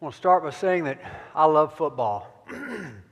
I 0.00 0.06
want 0.06 0.14
to 0.14 0.18
start 0.18 0.42
by 0.42 0.48
saying 0.48 0.84
that 0.84 0.98
I 1.34 1.44
love 1.44 1.76
football. 1.76 2.26
when 2.48 3.02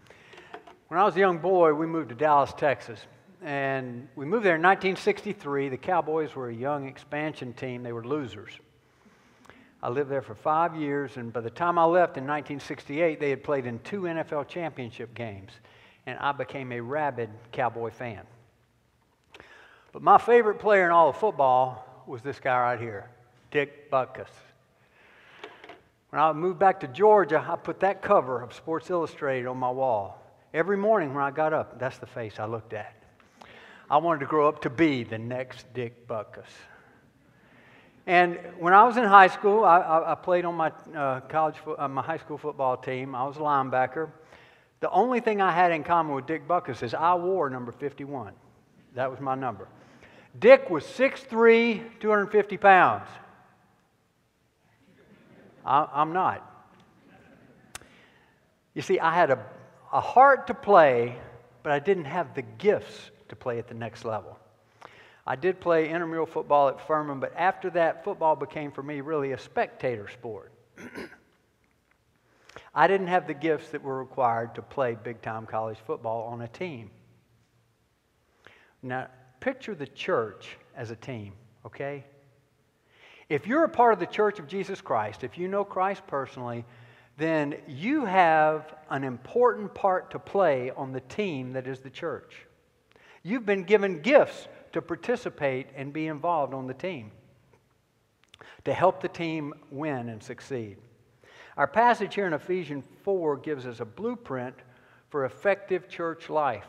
I 0.88 1.04
was 1.04 1.14
a 1.16 1.18
young 1.18 1.36
boy, 1.36 1.74
we 1.74 1.86
moved 1.86 2.08
to 2.08 2.14
Dallas, 2.14 2.54
Texas. 2.56 2.98
And 3.42 4.08
we 4.16 4.24
moved 4.24 4.46
there 4.46 4.54
in 4.54 4.62
1963. 4.62 5.68
The 5.68 5.76
Cowboys 5.76 6.34
were 6.34 6.48
a 6.48 6.54
young 6.54 6.88
expansion 6.88 7.52
team, 7.52 7.82
they 7.82 7.92
were 7.92 8.06
losers. 8.06 8.52
I 9.82 9.90
lived 9.90 10.10
there 10.10 10.22
for 10.22 10.34
five 10.34 10.76
years, 10.76 11.18
and 11.18 11.30
by 11.30 11.42
the 11.42 11.50
time 11.50 11.78
I 11.78 11.84
left 11.84 12.16
in 12.16 12.24
1968, 12.24 13.20
they 13.20 13.28
had 13.28 13.44
played 13.44 13.66
in 13.66 13.80
two 13.80 14.02
NFL 14.04 14.48
championship 14.48 15.14
games, 15.14 15.52
and 16.06 16.18
I 16.18 16.32
became 16.32 16.72
a 16.72 16.80
rabid 16.80 17.28
Cowboy 17.52 17.90
fan. 17.90 18.22
But 19.92 20.00
my 20.00 20.16
favorite 20.16 20.58
player 20.58 20.86
in 20.86 20.90
all 20.90 21.10
of 21.10 21.18
football 21.18 22.02
was 22.06 22.22
this 22.22 22.40
guy 22.40 22.58
right 22.58 22.80
here, 22.80 23.10
Dick 23.50 23.90
Butkus. 23.90 24.30
When 26.10 26.22
I 26.22 26.32
moved 26.32 26.58
back 26.58 26.80
to 26.80 26.88
Georgia, 26.88 27.44
I 27.46 27.56
put 27.56 27.80
that 27.80 28.00
cover 28.00 28.42
of 28.42 28.54
Sports 28.54 28.88
Illustrated 28.88 29.46
on 29.46 29.58
my 29.58 29.70
wall. 29.70 30.22
Every 30.54 30.76
morning 30.76 31.12
when 31.12 31.22
I 31.22 31.30
got 31.30 31.52
up, 31.52 31.78
that's 31.78 31.98
the 31.98 32.06
face 32.06 32.38
I 32.38 32.46
looked 32.46 32.72
at. 32.72 32.94
I 33.90 33.98
wanted 33.98 34.20
to 34.20 34.26
grow 34.26 34.48
up 34.48 34.62
to 34.62 34.70
be 34.70 35.04
the 35.04 35.18
next 35.18 35.72
Dick 35.74 36.06
Butkus. 36.08 36.48
And 38.06 38.38
when 38.58 38.72
I 38.72 38.84
was 38.84 38.96
in 38.96 39.04
high 39.04 39.26
school, 39.26 39.64
I, 39.64 39.80
I, 39.80 40.12
I 40.12 40.14
played 40.14 40.46
on 40.46 40.54
my 40.54 40.72
uh, 40.96 41.20
college, 41.20 41.56
uh, 41.76 41.88
my 41.88 42.00
high 42.00 42.16
school 42.16 42.38
football 42.38 42.78
team. 42.78 43.14
I 43.14 43.26
was 43.26 43.36
a 43.36 43.40
linebacker. 43.40 44.10
The 44.80 44.90
only 44.90 45.20
thing 45.20 45.42
I 45.42 45.52
had 45.52 45.72
in 45.72 45.84
common 45.84 46.14
with 46.14 46.26
Dick 46.26 46.48
Butkus 46.48 46.82
is 46.82 46.94
I 46.94 47.14
wore 47.16 47.50
number 47.50 47.72
51. 47.72 48.32
That 48.94 49.10
was 49.10 49.20
my 49.20 49.34
number. 49.34 49.68
Dick 50.38 50.70
was 50.70 50.84
6'3", 50.84 52.00
250 52.00 52.56
pounds. 52.56 53.08
I, 55.68 56.02
am 56.02 56.12
not. 56.14 56.70
You 58.74 58.80
see, 58.80 58.98
I 58.98 59.14
had 59.14 59.30
a, 59.30 59.44
a 59.92 60.00
heart 60.00 60.46
to 60.46 60.54
play, 60.54 61.16
but 61.62 61.72
I 61.72 61.78
didn't 61.78 62.06
have 62.06 62.34
the 62.34 62.42
gifts 62.42 63.10
to 63.28 63.36
play 63.36 63.58
at 63.58 63.68
the 63.68 63.74
next 63.74 64.06
level. 64.06 64.38
I 65.26 65.36
did 65.36 65.60
play 65.60 65.90
intramural 65.90 66.24
football 66.24 66.68
at 66.68 66.86
Furman, 66.86 67.20
but 67.20 67.34
after 67.36 67.68
that, 67.70 68.02
football 68.02 68.34
became 68.34 68.72
for 68.72 68.82
me 68.82 69.02
really 69.02 69.32
a 69.32 69.38
spectator 69.38 70.08
sport. 70.08 70.52
I 72.74 72.86
didn't 72.86 73.08
have 73.08 73.26
the 73.26 73.34
gifts 73.34 73.68
that 73.70 73.82
were 73.82 73.98
required 73.98 74.54
to 74.54 74.62
play 74.62 74.96
big 75.02 75.20
time 75.20 75.44
college 75.44 75.76
football 75.86 76.22
on 76.28 76.40
a 76.40 76.48
team. 76.48 76.90
Now, 78.82 79.08
picture 79.40 79.74
the 79.74 79.86
church 79.86 80.56
as 80.74 80.90
a 80.90 80.96
team, 80.96 81.34
okay? 81.66 82.04
If 83.28 83.46
you're 83.46 83.64
a 83.64 83.68
part 83.68 83.92
of 83.92 84.00
the 84.00 84.06
church 84.06 84.38
of 84.38 84.48
Jesus 84.48 84.80
Christ, 84.80 85.22
if 85.22 85.36
you 85.36 85.48
know 85.48 85.64
Christ 85.64 86.06
personally, 86.06 86.64
then 87.18 87.56
you 87.66 88.04
have 88.04 88.74
an 88.90 89.04
important 89.04 89.74
part 89.74 90.10
to 90.12 90.18
play 90.18 90.70
on 90.70 90.92
the 90.92 91.00
team 91.00 91.52
that 91.52 91.66
is 91.66 91.80
the 91.80 91.90
church. 91.90 92.46
You've 93.22 93.44
been 93.44 93.64
given 93.64 94.00
gifts 94.00 94.48
to 94.72 94.80
participate 94.80 95.66
and 95.74 95.92
be 95.92 96.06
involved 96.06 96.54
on 96.54 96.66
the 96.66 96.74
team, 96.74 97.10
to 98.64 98.72
help 98.72 99.02
the 99.02 99.08
team 99.08 99.52
win 99.70 100.08
and 100.08 100.22
succeed. 100.22 100.78
Our 101.56 101.66
passage 101.66 102.14
here 102.14 102.26
in 102.26 102.32
Ephesians 102.32 102.84
4 103.02 103.36
gives 103.38 103.66
us 103.66 103.80
a 103.80 103.84
blueprint 103.84 104.54
for 105.10 105.24
effective 105.24 105.88
church 105.88 106.30
life. 106.30 106.66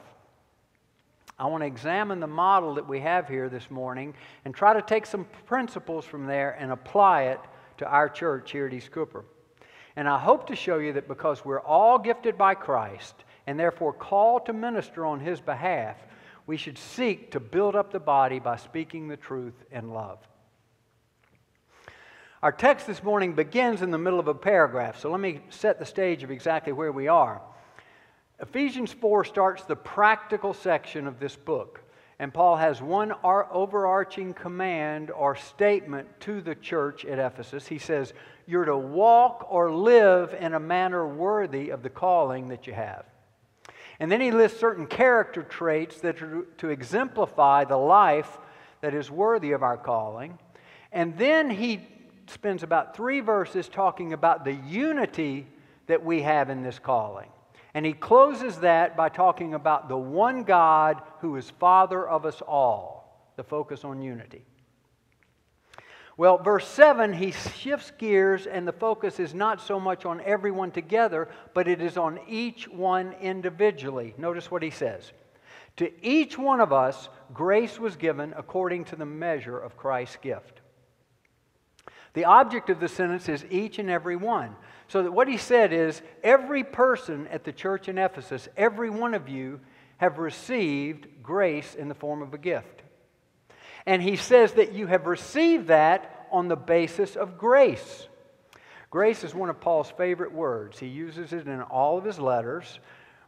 I 1.40 1.46
want 1.46 1.64
to 1.64 1.68
examine 1.68 2.20
the 2.20 2.28
model 2.28 2.76
that 2.76 2.88
we 2.88 3.00
have 3.00 3.30
here 3.30 3.48
this 3.48 3.72
morning 3.72 4.14
and 4.44 4.54
try 4.54 4.74
to 4.74 4.82
take 4.82 5.06
some 5.06 5.26
principles 5.46 6.04
from 6.04 6.26
there 6.26 6.52
and 6.60 6.70
apply 6.70 7.24
it 7.24 7.40
to 7.78 7.88
our 7.88 8.10
church 8.10 8.52
here 8.52 8.68
at 8.68 8.74
East 8.74 8.92
Cooper. 8.92 9.24
And 9.96 10.08
I 10.08 10.20
hope 10.20 10.48
to 10.48 10.56
show 10.56 10.80
you 10.80 10.94
that 10.94 11.08
because 11.08 11.46
we're 11.46 11.62
all 11.62 11.98
gifted 11.98 12.38
by 12.38 12.56
Christ 12.56 13.16
and 13.48 13.58
therefore 13.58 13.94
called 13.94 14.48
to 14.48 14.54
minister 14.54 15.06
on 15.06 15.22
His 15.22 15.40
behalf, 15.40 15.96
we 16.46 16.58
should 16.58 16.78
seek 16.78 17.32
to 17.32 17.40
build 17.40 17.74
up 17.74 17.92
the 17.94 18.00
body 18.00 18.40
by 18.40 18.58
speaking 18.58 19.08
the 19.08 19.18
truth 19.18 19.56
in 19.72 19.92
love. 19.92 20.20
Our 22.44 22.52
text 22.52 22.86
this 22.86 23.02
morning 23.02 23.34
begins 23.34 23.82
in 23.82 23.92
the 23.92 23.98
middle 23.98 24.20
of 24.20 24.28
a 24.28 24.34
paragraph, 24.34 25.00
so 25.00 25.10
let 25.10 25.20
me 25.22 25.40
set 25.50 25.80
the 25.80 25.86
stage 25.86 26.24
of 26.24 26.32
exactly 26.32 26.74
where 26.74 26.92
we 26.92 27.08
are. 27.08 27.42
Ephesians 28.42 28.94
4 28.94 29.26
starts 29.26 29.64
the 29.64 29.76
practical 29.76 30.54
section 30.54 31.08
of 31.08 31.20
this 31.20 31.36
book. 31.36 31.82
And 32.20 32.34
Paul 32.34 32.58
has 32.58 32.82
one 32.82 33.14
overarching 33.24 34.34
command 34.34 35.10
or 35.10 35.38
statement 35.38 36.08
to 36.22 36.42
the 36.42 36.56
church 36.56 37.06
at 37.06 37.18
Ephesus. 37.18 37.66
He 37.66 37.80
says, 37.80 38.14
You're 38.46 38.66
to 38.66 38.78
walk 38.78 39.48
or 39.50 39.72
live 39.72 40.36
in 40.38 40.54
a 40.54 40.60
manner 40.60 41.08
worthy 41.08 41.70
of 41.70 41.82
the 41.82 41.90
calling 41.90 42.50
that 42.50 42.68
you 42.68 42.74
have. 42.74 43.06
And 44.02 44.12
then 44.12 44.20
he 44.20 44.32
lists 44.32 44.60
certain 44.60 44.86
character 44.88 45.44
traits 45.44 46.02
that 46.02 46.22
are 46.22 46.46
to 46.58 46.70
exemplify 46.70 47.64
the 47.64 47.78
life 47.78 48.38
that 48.82 48.94
is 48.94 49.10
worthy 49.10 49.54
of 49.54 49.64
our 49.64 49.78
calling. 49.78 50.38
And 50.92 51.18
then 51.18 51.50
he 51.50 51.88
spends 52.28 52.64
about 52.64 52.96
three 52.96 53.22
verses 53.22 53.70
talking 53.70 54.12
about 54.12 54.44
the 54.44 54.54
unity 54.54 55.48
that 55.88 56.04
we 56.04 56.22
have 56.22 56.50
in 56.50 56.64
this 56.64 56.80
calling. 56.80 57.30
And 57.74 57.86
he 57.86 57.94
closes 57.94 58.58
that 58.60 58.98
by 58.98 59.10
talking 59.10 59.54
about 59.54 59.90
the 59.90 59.98
one 59.98 60.44
God 60.44 61.02
who 61.20 61.36
is 61.36 61.50
Father 61.50 62.08
of 62.08 62.26
us 62.26 62.42
all, 62.42 63.32
the 63.36 63.44
focus 63.44 63.84
on 63.84 64.02
unity. 64.02 64.46
Well, 66.20 66.38
verse 66.38 66.68
7, 66.68 67.14
he 67.14 67.32
shifts 67.32 67.94
gears, 67.98 68.46
and 68.46 68.68
the 68.68 68.74
focus 68.74 69.22
is 69.22 69.34
not 69.34 69.62
so 69.62 69.80
much 69.80 70.06
on 70.06 70.20
everyone 70.20 70.72
together, 70.72 71.30
but 71.54 71.66
it 71.70 71.82
is 71.82 71.96
on 71.96 72.20
each 72.28 72.68
one 72.68 73.14
individually. 73.22 74.16
Notice 74.18 74.52
what 74.52 74.62
he 74.62 74.70
says 74.70 75.14
To 75.78 75.90
each 76.06 76.38
one 76.38 76.60
of 76.60 76.74
us, 76.74 77.08
grace 77.34 77.80
was 77.80 77.96
given 77.96 78.34
according 78.36 78.84
to 78.86 78.98
the 78.98 79.06
measure 79.06 79.58
of 79.58 79.78
Christ's 79.78 80.18
gift. 80.18 80.60
The 82.14 82.26
object 82.26 82.70
of 82.70 82.82
the 82.82 82.90
sentence 82.90 83.30
is 83.30 83.46
each 83.50 83.80
and 83.80 83.90
every 83.90 84.18
one. 84.18 84.58
So 84.90 85.04
that 85.04 85.12
what 85.12 85.28
he 85.28 85.38
said 85.38 85.72
is 85.72 86.02
every 86.24 86.64
person 86.64 87.28
at 87.28 87.44
the 87.44 87.54
church 87.54 87.88
in 87.88 87.98
Ephesus, 87.98 88.50
every 88.58 88.90
one 88.90 89.14
of 89.14 89.30
you, 89.30 89.62
have 89.98 90.18
received 90.18 91.08
grace 91.22 91.76
in 91.76 91.90
the 91.90 91.96
form 91.96 92.22
of 92.22 92.34
a 92.34 92.38
gift. 92.38 92.82
And 93.86 94.02
he 94.02 94.16
says 94.16 94.54
that 94.54 94.74
you 94.74 94.88
have 94.88 95.06
received 95.06 95.68
that 95.68 96.28
on 96.32 96.48
the 96.48 96.56
basis 96.56 97.16
of 97.16 97.38
grace. 97.38 98.08
Grace 98.90 99.24
is 99.24 99.36
one 99.36 99.50
of 99.50 99.62
Paul's 99.62 99.92
favorite 99.92 100.34
words. 100.34 100.80
He 100.80 100.88
uses 100.88 101.34
it 101.34 101.48
in 101.48 101.62
all 101.62 101.98
of 101.98 102.04
his 102.04 102.20
letters. 102.20 102.80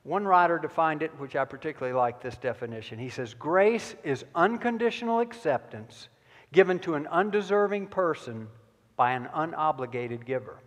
One 0.03 0.25
writer 0.25 0.57
defined 0.57 1.03
it, 1.03 1.11
which 1.19 1.35
I 1.35 1.45
particularly 1.45 1.95
like 1.95 2.21
this 2.21 2.37
definition. 2.37 2.97
He 2.97 3.09
says, 3.09 3.35
Grace 3.35 3.95
is 4.03 4.25
unconditional 4.33 5.19
acceptance 5.19 6.07
given 6.51 6.79
to 6.79 6.95
an 6.95 7.05
undeserving 7.07 7.87
person 7.87 8.47
by 8.95 9.11
an 9.11 9.27
unobligated 9.35 10.25
giver. 10.25 10.57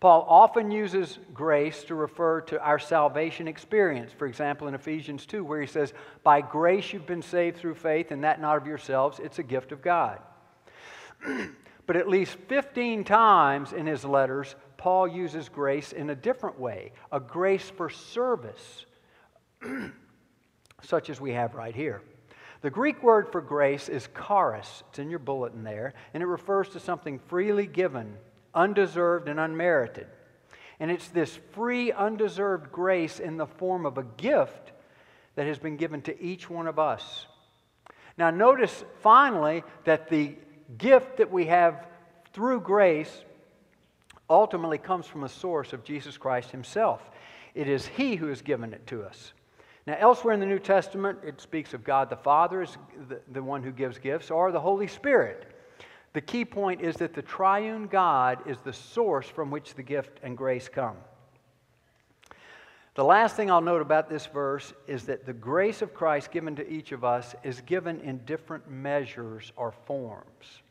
Paul 0.00 0.24
often 0.28 0.70
uses 0.70 1.18
grace 1.34 1.82
to 1.84 1.94
refer 1.96 2.40
to 2.42 2.62
our 2.62 2.78
salvation 2.78 3.48
experience. 3.48 4.12
For 4.12 4.26
example, 4.26 4.68
in 4.68 4.74
Ephesians 4.74 5.26
2, 5.26 5.44
where 5.44 5.60
he 5.60 5.66
says, 5.66 5.92
By 6.22 6.40
grace 6.40 6.92
you've 6.92 7.06
been 7.06 7.22
saved 7.22 7.56
through 7.56 7.74
faith, 7.74 8.12
and 8.12 8.22
that 8.22 8.40
not 8.40 8.56
of 8.58 8.66
yourselves, 8.66 9.18
it's 9.18 9.40
a 9.40 9.42
gift 9.42 9.72
of 9.72 9.82
God. 9.82 10.20
but 11.86 11.96
at 11.96 12.08
least 12.08 12.36
15 12.46 13.02
times 13.02 13.72
in 13.72 13.86
his 13.86 14.04
letters, 14.04 14.54
Paul 14.76 15.08
uses 15.08 15.48
grace 15.48 15.90
in 15.92 16.10
a 16.10 16.14
different 16.14 16.60
way 16.60 16.92
a 17.10 17.18
grace 17.18 17.68
for 17.68 17.90
service, 17.90 18.86
such 20.82 21.10
as 21.10 21.20
we 21.20 21.32
have 21.32 21.56
right 21.56 21.74
here. 21.74 22.02
The 22.60 22.70
Greek 22.70 23.02
word 23.02 23.32
for 23.32 23.40
grace 23.40 23.88
is 23.88 24.08
charis. 24.28 24.84
It's 24.90 25.00
in 25.00 25.10
your 25.10 25.18
bulletin 25.18 25.64
there, 25.64 25.94
and 26.14 26.22
it 26.22 26.26
refers 26.26 26.68
to 26.70 26.80
something 26.80 27.18
freely 27.18 27.66
given 27.66 28.16
undeserved 28.58 29.28
and 29.28 29.38
unmerited. 29.38 30.08
And 30.80 30.90
it's 30.90 31.08
this 31.08 31.38
free, 31.52 31.92
undeserved 31.92 32.72
grace 32.72 33.20
in 33.20 33.36
the 33.36 33.46
form 33.46 33.86
of 33.86 33.98
a 33.98 34.02
gift 34.02 34.72
that 35.36 35.46
has 35.46 35.58
been 35.58 35.76
given 35.76 36.02
to 36.02 36.20
each 36.20 36.50
one 36.50 36.66
of 36.66 36.78
us. 36.78 37.26
Now, 38.16 38.30
notice 38.30 38.84
finally 39.00 39.62
that 39.84 40.08
the 40.08 40.34
gift 40.76 41.18
that 41.18 41.30
we 41.30 41.46
have 41.46 41.86
through 42.32 42.60
grace 42.60 43.24
ultimately 44.28 44.78
comes 44.78 45.06
from 45.06 45.22
a 45.22 45.28
source 45.28 45.72
of 45.72 45.84
Jesus 45.84 46.18
Christ 46.18 46.50
Himself. 46.50 47.00
It 47.54 47.68
is 47.68 47.86
He 47.86 48.16
who 48.16 48.26
has 48.26 48.42
given 48.42 48.74
it 48.74 48.84
to 48.88 49.04
us. 49.04 49.32
Now, 49.86 49.96
elsewhere 49.98 50.34
in 50.34 50.40
the 50.40 50.46
New 50.46 50.58
Testament, 50.58 51.20
it 51.24 51.40
speaks 51.40 51.74
of 51.74 51.84
God 51.84 52.10
the 52.10 52.16
Father 52.16 52.62
as 52.62 52.76
the, 53.08 53.20
the 53.30 53.42
one 53.42 53.62
who 53.62 53.70
gives 53.70 53.98
gifts, 53.98 54.32
or 54.32 54.50
the 54.50 54.60
Holy 54.60 54.88
Spirit 54.88 55.46
the 56.12 56.20
key 56.20 56.44
point 56.44 56.80
is 56.80 56.96
that 56.96 57.14
the 57.14 57.22
triune 57.22 57.86
God 57.86 58.48
is 58.48 58.58
the 58.64 58.72
source 58.72 59.28
from 59.28 59.50
which 59.50 59.74
the 59.74 59.82
gift 59.82 60.18
and 60.22 60.36
grace 60.36 60.68
come. 60.68 60.96
The 62.94 63.04
last 63.04 63.36
thing 63.36 63.50
I'll 63.50 63.60
note 63.60 63.82
about 63.82 64.08
this 64.08 64.26
verse 64.26 64.72
is 64.88 65.04
that 65.04 65.24
the 65.24 65.32
grace 65.32 65.82
of 65.82 65.94
Christ 65.94 66.32
given 66.32 66.56
to 66.56 66.68
each 66.68 66.90
of 66.90 67.04
us 67.04 67.34
is 67.44 67.60
given 67.60 68.00
in 68.00 68.18
different 68.24 68.68
measures 68.68 69.52
or 69.54 69.70
forms. 69.70 70.62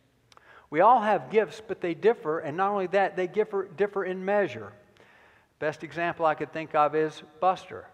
We 0.69 0.81
all 0.81 0.99
have 1.01 1.29
gifts, 1.29 1.61
but 1.65 1.79
they 1.79 1.93
differ, 1.93 2.39
and 2.39 2.57
not 2.57 2.71
only 2.71 2.87
that, 2.87 3.15
they 3.15 3.27
differ, 3.27 3.69
differ 3.77 4.03
in 4.03 4.25
measure. 4.25 4.73
Best 5.59 5.83
example 5.83 6.25
I 6.25 6.35
could 6.35 6.51
think 6.51 6.75
of 6.75 6.95
is 6.95 7.23
Buster. 7.39 7.85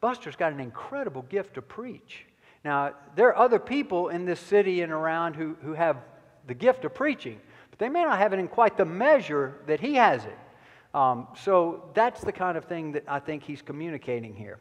Buster's 0.00 0.36
got 0.36 0.52
an 0.52 0.60
incredible 0.60 1.22
gift 1.22 1.54
to 1.54 1.62
preach. 1.62 2.26
Now, 2.64 2.92
there 3.16 3.28
are 3.28 3.36
other 3.36 3.58
people 3.58 4.08
in 4.08 4.26
this 4.26 4.40
city 4.40 4.82
and 4.82 4.92
around 4.92 5.34
who, 5.34 5.56
who 5.62 5.72
have 5.72 5.96
the 6.48 6.54
gift 6.54 6.84
of 6.84 6.94
preaching, 6.94 7.40
but 7.70 7.78
they 7.78 7.88
may 7.88 8.02
not 8.02 8.18
have 8.18 8.32
it 8.32 8.40
in 8.40 8.48
quite 8.48 8.76
the 8.76 8.84
measure 8.84 9.54
that 9.66 9.78
he 9.78 9.94
has 9.94 10.24
it. 10.24 10.38
Um, 10.94 11.28
so 11.36 11.90
that's 11.94 12.22
the 12.22 12.32
kind 12.32 12.58
of 12.58 12.64
thing 12.64 12.92
that 12.92 13.04
I 13.06 13.20
think 13.20 13.44
he's 13.44 13.62
communicating 13.62 14.34
here. 14.34 14.58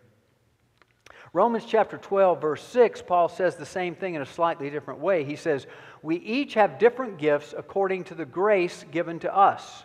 Romans 1.34 1.66
chapter 1.66 1.98
12, 1.98 2.42
verse 2.42 2.63
6, 2.63 3.01
Paul 3.01 3.28
says 3.30 3.56
the 3.56 3.66
same 3.66 3.95
thing 3.95 4.16
in 4.16 4.22
a 4.22 4.25
slightly 4.25 4.69
different 4.69 5.00
way. 5.00 5.24
He 5.24 5.36
says, 5.36 5.68
We 6.01 6.18
each 6.18 6.54
have 6.54 6.80
different 6.80 7.18
gifts 7.18 7.54
according 7.57 8.06
to 8.06 8.16
the 8.16 8.25
grace 8.25 8.86
given 8.92 9.19
to 9.19 9.36
us. 9.36 9.84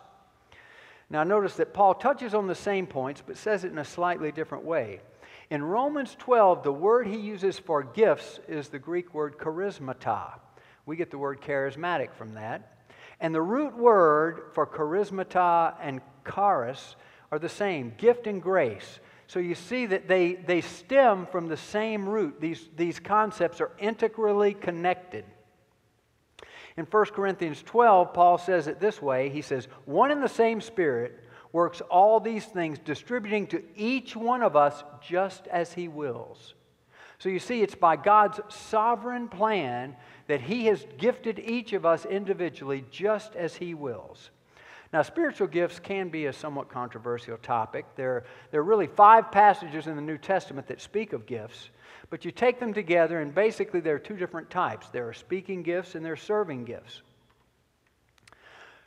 Now, 1.10 1.24
notice 1.24 1.56
that 1.56 1.74
Paul 1.74 1.94
touches 1.94 2.34
on 2.34 2.46
the 2.46 2.54
same 2.54 2.86
points, 2.86 3.22
but 3.24 3.36
says 3.36 3.64
it 3.64 3.72
in 3.72 3.78
a 3.78 3.84
slightly 3.84 4.32
different 4.32 4.64
way. 4.64 5.00
In 5.50 5.62
Romans 5.62 6.16
12, 6.18 6.62
the 6.62 6.72
word 6.72 7.06
he 7.06 7.18
uses 7.18 7.58
for 7.58 7.82
gifts 7.82 8.40
is 8.48 8.68
the 8.68 8.78
Greek 8.78 9.12
word 9.12 9.36
charismata. 9.36 10.38
We 10.86 10.96
get 10.96 11.10
the 11.10 11.18
word 11.18 11.40
charismatic 11.40 12.14
from 12.14 12.34
that. 12.34 12.84
And 13.20 13.34
the 13.34 13.42
root 13.42 13.76
word 13.76 14.50
for 14.52 14.66
charismata 14.66 15.74
and 15.80 16.00
charis 16.32 16.96
are 17.30 17.38
the 17.38 17.48
same 17.48 17.94
gift 17.96 18.26
and 18.26 18.42
grace. 18.42 19.00
So 19.28 19.38
you 19.38 19.54
see 19.54 19.86
that 19.86 20.08
they, 20.08 20.34
they 20.34 20.60
stem 20.60 21.26
from 21.26 21.48
the 21.48 21.56
same 21.56 22.08
root. 22.08 22.40
These, 22.40 22.68
these 22.76 22.98
concepts 22.98 23.60
are 23.60 23.70
integrally 23.78 24.54
connected. 24.54 25.24
In 26.76 26.84
1 26.84 27.04
Corinthians 27.06 27.62
12, 27.62 28.12
Paul 28.12 28.38
says 28.38 28.66
it 28.66 28.80
this 28.80 29.00
way 29.00 29.30
He 29.30 29.42
says, 29.42 29.68
One 29.84 30.10
and 30.10 30.22
the 30.22 30.28
same 30.28 30.60
Spirit 30.60 31.18
works 31.52 31.80
all 31.82 32.18
these 32.18 32.44
things, 32.46 32.78
distributing 32.78 33.46
to 33.48 33.62
each 33.76 34.16
one 34.16 34.42
of 34.42 34.56
us 34.56 34.82
just 35.00 35.46
as 35.48 35.72
He 35.72 35.88
wills. 35.88 36.54
So 37.18 37.28
you 37.28 37.38
see, 37.38 37.62
it's 37.62 37.74
by 37.74 37.96
God's 37.96 38.40
sovereign 38.48 39.28
plan 39.28 39.96
that 40.32 40.40
He 40.40 40.64
has 40.64 40.86
gifted 40.96 41.38
each 41.38 41.74
of 41.74 41.84
us 41.84 42.06
individually 42.06 42.86
just 42.90 43.36
as 43.36 43.54
He 43.54 43.74
wills. 43.74 44.30
Now, 44.90 45.02
spiritual 45.02 45.46
gifts 45.46 45.78
can 45.78 46.08
be 46.08 46.24
a 46.24 46.32
somewhat 46.32 46.70
controversial 46.70 47.36
topic. 47.36 47.84
There, 47.96 48.24
there 48.50 48.62
are 48.62 48.64
really 48.64 48.86
five 48.86 49.30
passages 49.30 49.88
in 49.88 49.94
the 49.94 50.00
New 50.00 50.16
Testament 50.16 50.68
that 50.68 50.80
speak 50.80 51.12
of 51.12 51.26
gifts, 51.26 51.68
but 52.08 52.24
you 52.24 52.30
take 52.30 52.58
them 52.58 52.72
together, 52.72 53.20
and 53.20 53.34
basically 53.34 53.80
there 53.80 53.96
are 53.96 53.98
two 53.98 54.16
different 54.16 54.48
types 54.48 54.88
there 54.88 55.06
are 55.06 55.12
speaking 55.12 55.62
gifts 55.62 55.96
and 55.96 56.02
there 56.02 56.14
are 56.14 56.16
serving 56.16 56.64
gifts. 56.64 57.02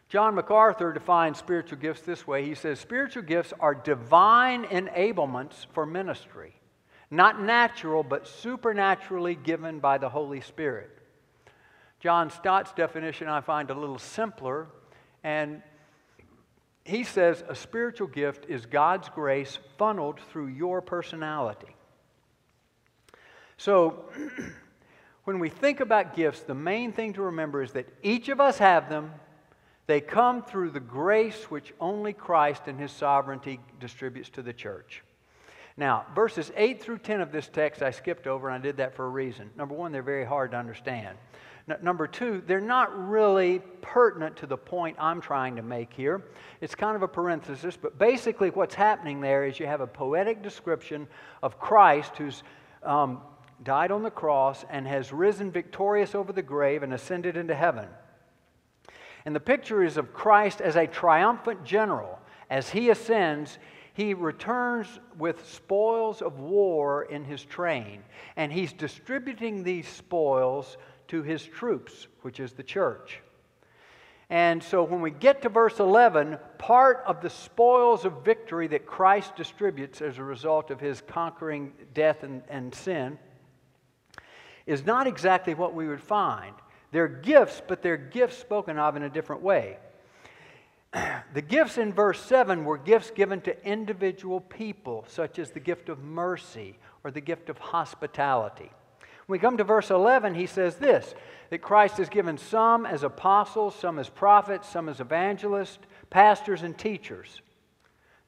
John 0.10 0.34
MacArthur 0.34 0.94
defines 0.94 1.38
spiritual 1.38 1.78
gifts 1.78 2.02
this 2.02 2.26
way. 2.26 2.44
He 2.44 2.56
says, 2.56 2.80
Spiritual 2.80 3.22
gifts 3.22 3.54
are 3.60 3.76
divine 3.76 4.64
enablements 4.64 5.68
for 5.74 5.86
ministry, 5.86 6.56
not 7.12 7.40
natural, 7.40 8.02
but 8.02 8.28
supernaturally 8.28 9.36
given 9.36 9.78
by 9.78 10.00
the 10.00 10.10
Holy 10.10 10.42
Spirit. 10.42 10.95
John 12.00 12.30
Stott's 12.30 12.74
definition 12.74 13.28
I 13.28 13.42
find 13.42 13.70
a 13.70 13.74
little 13.74 14.00
simpler, 14.00 14.68
and 15.24 15.62
he 16.84 17.04
says 17.04 17.44
a 17.48 17.56
spiritual 17.56 18.08
gift 18.08 18.46
is 18.48 18.66
God's 18.66 19.10
grace 19.10 19.58
funneled 19.78 20.20
through 20.30 20.48
your 20.48 20.82
personality. 20.82 21.76
So, 23.58 24.06
when 25.24 25.40
we 25.40 25.50
think 25.50 25.80
about 25.80 26.16
gifts, 26.16 26.42
the 26.42 26.54
main 26.54 26.92
thing 26.92 27.14
to 27.14 27.24
remember 27.24 27.64
is 27.64 27.72
that 27.72 27.88
each 28.04 28.30
of 28.30 28.40
us 28.40 28.60
have 28.60 28.90
them. 28.90 29.12
They 29.88 30.02
come 30.02 30.44
through 30.44 30.72
the 30.72 30.80
grace 30.80 31.46
which 31.50 31.74
only 31.80 32.14
Christ 32.14 32.64
and 32.68 32.80
his 32.80 32.92
sovereignty 32.92 33.60
distributes 33.80 34.30
to 34.32 34.42
the 34.42 34.54
church. 34.54 35.04
Now, 35.78 36.06
verses 36.16 36.52
8 36.56 36.82
through 36.82 37.00
10 37.00 37.22
of 37.22 37.32
this 37.32 37.48
text 37.48 37.82
I 37.82 37.92
skipped 37.92 38.28
over, 38.28 38.48
and 38.48 38.56
I 38.56 38.64
did 38.64 38.78
that 38.78 38.96
for 38.96 39.06
a 39.06 39.10
reason. 39.10 39.50
Number 39.58 39.76
one, 39.76 39.92
they're 39.92 40.02
very 40.02 40.26
hard 40.26 40.52
to 40.52 40.58
understand. 40.58 41.18
N- 41.70 41.78
number 41.82 42.08
two, 42.08 42.42
they're 42.46 42.62
not 42.62 43.10
really 43.10 43.60
pertinent 43.82 44.36
to 44.38 44.48
the 44.48 44.58
point 44.58 44.98
I'm 45.00 45.22
trying 45.22 45.56
to 45.56 45.62
make 45.62 45.94
here. 45.94 46.24
It's 46.62 46.76
kind 46.76 46.96
of 46.96 47.02
a 47.02 47.08
parenthesis, 47.08 47.78
but 47.78 47.98
basically 47.98 48.50
what's 48.50 48.76
happening 48.76 49.22
there 49.22 49.46
is 49.46 49.60
you 49.60 49.68
have 49.68 49.82
a 49.82 49.88
poetic 49.88 50.42
description 50.42 51.08
of 51.42 51.60
Christ 51.60 52.18
who's 52.18 52.44
um, 52.84 53.22
died 53.64 53.92
on 53.92 54.04
the 54.04 54.12
cross 54.12 54.66
and 54.70 54.88
has 54.88 55.12
risen 55.12 55.52
victorious 55.52 56.16
over 56.16 56.34
the 56.34 56.42
grave 56.42 56.84
and 56.84 56.94
ascended 56.94 57.38
into 57.38 57.56
heaven. 57.56 57.88
And 59.26 59.36
the 59.36 59.40
picture 59.40 59.84
is 59.84 59.98
of 59.98 60.14
Christ 60.14 60.62
as 60.62 60.76
a 60.76 60.86
triumphant 60.86 61.64
general. 61.64 62.20
As 62.50 62.70
he 62.70 62.90
ascends, 62.92 63.58
he 63.94 64.14
returns 64.14 65.00
with 65.18 65.48
spoils 65.48 66.22
of 66.22 66.40
war 66.40 67.04
in 67.04 67.24
his 67.24 67.44
train, 67.44 68.04
and 68.36 68.52
he's 68.52 68.74
distributing 68.74 69.64
these 69.64 69.88
spoils 69.88 70.78
to 71.10 71.24
his 71.24 71.44
troops, 71.46 72.08
which 72.22 72.40
is 72.40 72.54
the 72.54 72.64
church. 72.64 73.22
And 74.30 74.64
so 74.64 74.84
when 74.84 75.02
we 75.02 75.12
get 75.12 75.44
to 75.44 75.50
verse 75.50 75.80
11, 75.80 76.40
part 76.58 77.04
of 77.06 77.22
the 77.22 77.30
spoils 77.30 78.06
of 78.06 78.26
victory 78.26 78.68
that 78.68 78.88
Christ 78.88 79.36
distributes 79.36 80.02
as 80.02 80.18
a 80.18 80.24
result 80.24 80.72
of 80.72 80.80
his 80.80 81.02
conquering 81.02 81.74
death 81.94 82.24
and, 82.24 82.42
and 82.50 82.74
sin 82.74 83.20
is 84.66 84.84
not 84.84 85.06
exactly 85.06 85.54
what 85.54 85.76
we 85.76 85.88
would 85.88 86.02
find. 86.02 86.56
They're 86.92 87.08
gifts, 87.08 87.62
but 87.68 87.84
they're 87.84 87.98
gifts 87.98 88.38
spoken 88.38 88.80
of 88.80 88.96
in 88.96 89.04
a 89.04 89.10
different 89.10 89.42
way. 89.42 89.78
The 91.34 91.42
gifts 91.42 91.78
in 91.78 91.92
verse 91.92 92.22
7 92.22 92.64
were 92.64 92.78
gifts 92.78 93.12
given 93.12 93.42
to 93.42 93.68
individual 93.68 94.40
people, 94.40 95.04
such 95.10 95.38
as 95.38 95.52
the 95.52 95.60
gift 95.60 95.90
of 95.90 96.00
mercy 96.00 96.78
or 97.04 97.12
the 97.12 97.20
gift 97.20 97.50
of 97.50 97.58
hospitality. 97.58 98.72
When 99.26 99.40
we 99.40 99.42
come 99.42 99.58
to 99.58 99.64
verse 99.64 99.90
11, 99.90 100.36
he 100.36 100.46
says 100.46 100.76
this 100.76 101.14
that 101.50 101.62
Christ 101.62 101.98
has 101.98 102.10
given 102.10 102.38
some 102.38 102.86
as 102.86 103.04
apostles, 103.04 103.76
some 103.76 104.00
as 104.00 104.10
prophets, 104.10 104.68
some 104.68 104.90
as 104.90 105.00
evangelists, 105.00 105.80
pastors, 106.10 106.64
and 106.64 106.78
teachers. 106.78 107.42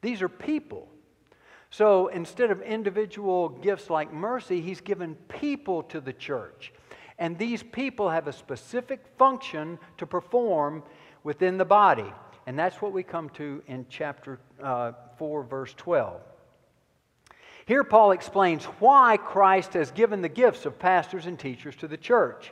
These 0.02 0.22
are 0.22 0.28
people. 0.28 0.88
So 1.70 2.06
instead 2.08 2.50
of 2.50 2.62
individual 2.62 3.48
gifts 3.48 3.90
like 3.90 4.12
mercy, 4.12 4.60
he's 4.60 4.80
given 4.80 5.16
people 5.28 5.82
to 5.84 6.00
the 6.00 6.12
church. 6.12 6.72
And 7.18 7.36
these 7.36 7.62
people 7.62 8.08
have 8.08 8.28
a 8.28 8.32
specific 8.32 9.04
function 9.18 9.78
to 9.98 10.06
perform 10.06 10.82
within 11.24 11.58
the 11.58 11.64
body. 11.64 12.10
And 12.46 12.58
that's 12.58 12.80
what 12.80 12.92
we 12.92 13.02
come 13.02 13.28
to 13.30 13.62
in 13.66 13.84
chapter 13.90 14.38
uh, 14.62 14.92
4, 15.18 15.42
verse 15.42 15.74
12. 15.76 16.20
Here, 17.68 17.84
Paul 17.84 18.12
explains 18.12 18.64
why 18.64 19.18
Christ 19.18 19.74
has 19.74 19.90
given 19.90 20.22
the 20.22 20.30
gifts 20.30 20.64
of 20.64 20.78
pastors 20.78 21.26
and 21.26 21.38
teachers 21.38 21.76
to 21.76 21.86
the 21.86 21.98
church. 21.98 22.50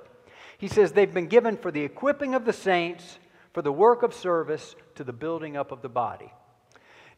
He 0.58 0.68
says 0.68 0.92
they've 0.92 1.12
been 1.12 1.28
given 1.28 1.56
for 1.56 1.70
the 1.70 1.84
equipping 1.84 2.34
of 2.34 2.44
the 2.44 2.52
saints, 2.52 3.18
for 3.54 3.62
the 3.62 3.72
work 3.72 4.02
of 4.02 4.12
service, 4.12 4.76
to 4.96 5.04
the 5.04 5.14
building 5.14 5.56
up 5.56 5.72
of 5.72 5.80
the 5.80 5.88
body. 5.88 6.30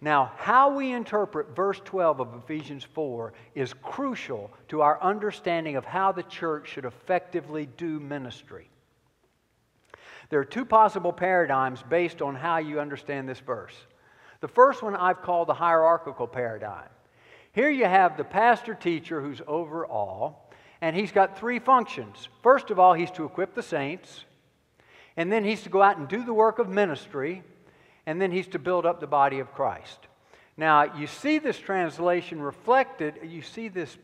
Now, 0.00 0.30
how 0.36 0.76
we 0.76 0.92
interpret 0.92 1.56
verse 1.56 1.80
12 1.84 2.20
of 2.20 2.34
Ephesians 2.44 2.84
4 2.84 3.32
is 3.56 3.74
crucial 3.82 4.52
to 4.68 4.80
our 4.80 5.02
understanding 5.02 5.74
of 5.74 5.84
how 5.84 6.12
the 6.12 6.22
church 6.22 6.68
should 6.68 6.84
effectively 6.84 7.66
do 7.66 7.98
ministry. 7.98 8.70
There 10.30 10.38
are 10.38 10.44
two 10.44 10.64
possible 10.64 11.12
paradigms 11.12 11.82
based 11.82 12.22
on 12.22 12.36
how 12.36 12.58
you 12.58 12.78
understand 12.78 13.28
this 13.28 13.40
verse. 13.40 13.74
The 14.40 14.46
first 14.46 14.84
one 14.84 14.94
I've 14.94 15.22
called 15.22 15.48
the 15.48 15.54
hierarchical 15.54 16.28
paradigm. 16.28 16.90
Here 17.58 17.70
you 17.70 17.86
have 17.86 18.16
the 18.16 18.22
pastor 18.22 18.72
teacher 18.72 19.20
who's 19.20 19.42
over 19.48 19.84
all, 19.84 20.48
and 20.80 20.94
he's 20.94 21.10
got 21.10 21.36
three 21.36 21.58
functions. 21.58 22.28
First 22.40 22.70
of 22.70 22.78
all, 22.78 22.94
he's 22.94 23.10
to 23.10 23.24
equip 23.24 23.56
the 23.56 23.64
saints, 23.64 24.24
and 25.16 25.32
then 25.32 25.42
he's 25.42 25.64
to 25.64 25.68
go 25.68 25.82
out 25.82 25.98
and 25.98 26.06
do 26.06 26.22
the 26.22 26.32
work 26.32 26.60
of 26.60 26.68
ministry, 26.68 27.42
and 28.06 28.22
then 28.22 28.30
he's 28.30 28.46
to 28.46 28.60
build 28.60 28.86
up 28.86 29.00
the 29.00 29.08
body 29.08 29.40
of 29.40 29.52
Christ. 29.52 29.98
Now, 30.56 30.94
you 30.96 31.08
see 31.08 31.40
this 31.40 31.58
translation 31.58 32.40
reflected, 32.40 33.18
you 33.24 33.42
see 33.42 33.66
this 33.66 33.98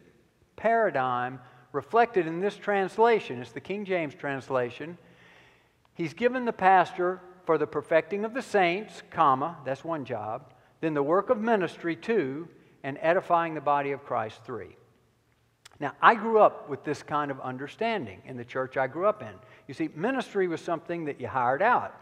paradigm 0.57 1.39
reflected 1.71 2.27
in 2.27 2.41
this 2.41 2.57
translation. 2.57 3.41
It's 3.41 3.53
the 3.53 3.61
King 3.61 3.85
James 3.85 4.17
translation. 4.17 4.99
He's 5.95 6.13
given 6.13 6.45
the 6.45 6.53
pastor 6.53 7.21
for 7.47 7.57
the 7.57 7.69
perfecting 7.69 8.25
of 8.25 8.35
the 8.35 8.43
saints, 8.43 9.05
comma, 9.13 9.59
that's 9.65 9.85
one 9.85 10.05
job, 10.05 10.53
then 10.81 10.95
the 10.95 11.05
work 11.05 11.31
of 11.31 11.41
ministry, 11.41 11.95
two, 11.95 12.49
and 12.85 12.99
edifying 13.01 13.55
the 13.55 13.61
body 13.61 13.91
of 13.91 14.05
Christ, 14.05 14.41
three. 14.45 14.77
Now, 15.81 15.93
I 16.01 16.15
grew 16.15 16.39
up 16.39 16.69
with 16.69 16.85
this 16.85 17.03
kind 17.03 17.33
of 17.33 17.41
understanding 17.41 18.23
in 18.27 18.37
the 18.37 18.45
church 18.45 18.77
I 18.77 18.87
grew 18.87 19.07
up 19.07 19.23
in. 19.23 19.33
You 19.67 19.75
see, 19.75 19.89
ministry 19.97 20.47
was 20.47 20.61
something 20.61 21.07
that 21.07 21.21
you 21.21 21.27
hired 21.27 21.63
out. 21.63 21.93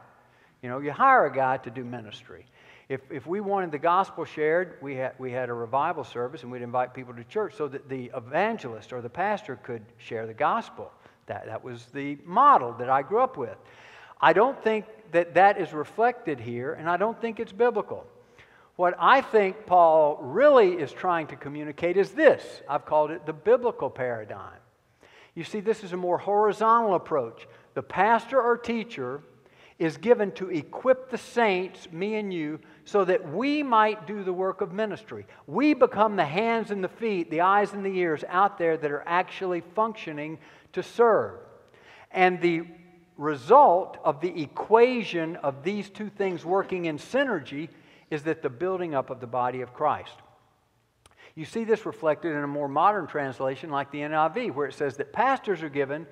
You 0.60 0.68
know, 0.68 0.80
you 0.80 0.92
hire 0.92 1.24
a 1.24 1.32
guy 1.32 1.56
to 1.58 1.70
do 1.70 1.82
ministry. 1.82 2.44
If, 2.88 3.00
if 3.10 3.26
we 3.26 3.40
wanted 3.40 3.70
the 3.70 3.78
gospel 3.78 4.24
shared, 4.24 4.76
we 4.82 4.96
had, 4.96 5.14
we 5.18 5.32
had 5.32 5.48
a 5.48 5.54
revival 5.54 6.04
service 6.04 6.42
and 6.42 6.52
we'd 6.52 6.62
invite 6.62 6.92
people 6.92 7.14
to 7.14 7.24
church 7.24 7.54
so 7.56 7.66
that 7.68 7.88
the 7.88 8.10
evangelist 8.14 8.92
or 8.92 9.00
the 9.00 9.08
pastor 9.08 9.56
could 9.56 9.82
share 9.96 10.26
the 10.26 10.34
gospel. 10.34 10.92
That, 11.26 11.46
that 11.46 11.64
was 11.64 11.86
the 11.94 12.18
model 12.24 12.74
that 12.74 12.90
I 12.90 13.02
grew 13.02 13.20
up 13.20 13.38
with. 13.38 13.56
I 14.20 14.32
don't 14.32 14.62
think 14.62 14.84
that 15.12 15.34
that 15.34 15.58
is 15.58 15.72
reflected 15.72 16.40
here, 16.40 16.74
and 16.74 16.88
I 16.88 16.96
don't 16.96 17.18
think 17.20 17.40
it's 17.40 17.52
biblical. 17.52 18.04
What 18.76 18.94
I 18.98 19.20
think 19.20 19.66
Paul 19.66 20.18
really 20.22 20.72
is 20.72 20.92
trying 20.92 21.26
to 21.28 21.36
communicate 21.36 21.96
is 21.96 22.10
this 22.12 22.62
I've 22.68 22.86
called 22.86 23.10
it 23.10 23.26
the 23.26 23.32
biblical 23.32 23.90
paradigm. 23.90 24.58
You 25.34 25.44
see, 25.44 25.60
this 25.60 25.82
is 25.82 25.92
a 25.92 25.96
more 25.96 26.18
horizontal 26.18 26.94
approach. 26.94 27.46
The 27.74 27.82
pastor 27.82 28.40
or 28.40 28.56
teacher 28.56 29.22
is 29.78 29.96
given 29.96 30.30
to 30.32 30.50
equip 30.50 31.10
the 31.10 31.18
saints, 31.18 31.90
me 31.90 32.16
and 32.16 32.32
you, 32.32 32.60
so 32.84 33.04
that 33.04 33.32
we 33.32 33.62
might 33.62 34.06
do 34.06 34.22
the 34.22 34.32
work 34.32 34.60
of 34.60 34.72
ministry. 34.72 35.26
We 35.46 35.74
become 35.74 36.16
the 36.16 36.24
hands 36.24 36.70
and 36.70 36.84
the 36.84 36.88
feet, 36.88 37.30
the 37.30 37.40
eyes 37.40 37.72
and 37.72 37.84
the 37.84 37.96
ears 37.96 38.22
out 38.28 38.58
there 38.58 38.76
that 38.76 38.90
are 38.90 39.02
actually 39.06 39.62
functioning 39.74 40.38
to 40.74 40.82
serve. 40.82 41.40
And 42.10 42.40
the 42.40 42.62
result 43.16 43.98
of 44.04 44.20
the 44.20 44.42
equation 44.42 45.36
of 45.36 45.64
these 45.64 45.88
two 45.88 46.10
things 46.10 46.44
working 46.44 46.84
in 46.84 46.98
synergy 46.98 47.68
is 48.12 48.24
that 48.24 48.42
the 48.42 48.50
building 48.50 48.94
up 48.94 49.08
of 49.08 49.20
the 49.20 49.26
body 49.26 49.62
of 49.62 49.72
Christ. 49.72 50.12
You 51.34 51.46
see 51.46 51.64
this 51.64 51.86
reflected 51.86 52.32
in 52.32 52.44
a 52.44 52.46
more 52.46 52.68
modern 52.68 53.06
translation 53.06 53.70
like 53.70 53.90
the 53.90 54.00
NIV, 54.00 54.54
where 54.54 54.66
it 54.66 54.74
says 54.74 54.98
that 54.98 55.14
pastors 55.14 55.62
are 55.62 55.70
given 55.70 56.06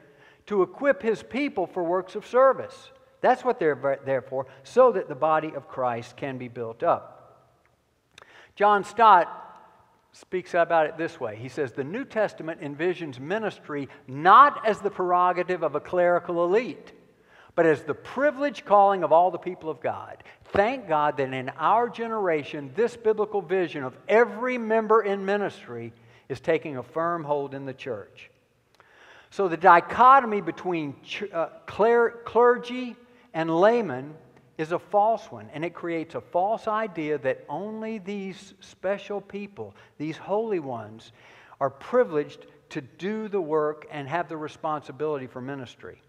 to 0.46 0.62
equip 0.62 1.02
his 1.02 1.22
people 1.22 1.66
for 1.66 1.84
works 1.84 2.14
of 2.14 2.26
service. 2.26 2.90
That's 3.20 3.44
what 3.44 3.60
they're 3.60 4.00
there 4.06 4.22
for, 4.22 4.46
so 4.62 4.92
that 4.92 5.08
the 5.08 5.14
body 5.14 5.52
of 5.54 5.68
Christ 5.68 6.16
can 6.16 6.38
be 6.38 6.48
built 6.48 6.82
up. 6.82 7.52
John 8.56 8.82
Stott 8.82 9.28
speaks 10.12 10.54
about 10.54 10.86
it 10.86 10.96
this 10.96 11.20
way. 11.20 11.36
He 11.36 11.50
says, 11.50 11.72
The 11.72 11.84
New 11.84 12.06
Testament 12.06 12.62
envisions 12.62 13.20
ministry 13.20 13.90
not 14.08 14.66
as 14.66 14.80
the 14.80 14.90
prerogative 14.90 15.62
of 15.62 15.74
a 15.74 15.80
clerical 15.80 16.42
elite, 16.44 16.94
but 17.60 17.66
as 17.66 17.82
the 17.82 17.92
privileged 17.92 18.64
calling 18.64 19.04
of 19.04 19.12
all 19.12 19.30
the 19.30 19.36
people 19.36 19.68
of 19.68 19.82
God. 19.82 20.24
Thank 20.44 20.88
God 20.88 21.18
that 21.18 21.34
in 21.34 21.50
our 21.58 21.90
generation, 21.90 22.72
this 22.74 22.96
biblical 22.96 23.42
vision 23.42 23.84
of 23.84 23.94
every 24.08 24.56
member 24.56 25.02
in 25.02 25.26
ministry 25.26 25.92
is 26.30 26.40
taking 26.40 26.78
a 26.78 26.82
firm 26.82 27.22
hold 27.22 27.52
in 27.52 27.66
the 27.66 27.74
church. 27.74 28.30
So 29.28 29.46
the 29.46 29.58
dichotomy 29.58 30.40
between 30.40 30.96
uh, 31.34 31.48
clergy 31.66 32.96
and 33.34 33.54
layman 33.54 34.14
is 34.56 34.72
a 34.72 34.78
false 34.78 35.30
one, 35.30 35.50
and 35.52 35.62
it 35.62 35.74
creates 35.74 36.14
a 36.14 36.22
false 36.22 36.66
idea 36.66 37.18
that 37.18 37.44
only 37.46 37.98
these 37.98 38.54
special 38.60 39.20
people, 39.20 39.74
these 39.98 40.16
holy 40.16 40.60
ones, 40.60 41.12
are 41.60 41.68
privileged 41.68 42.46
to 42.70 42.80
do 42.80 43.28
the 43.28 43.38
work 43.38 43.86
and 43.90 44.08
have 44.08 44.30
the 44.30 44.36
responsibility 44.38 45.26
for 45.26 45.42
ministry. 45.42 46.00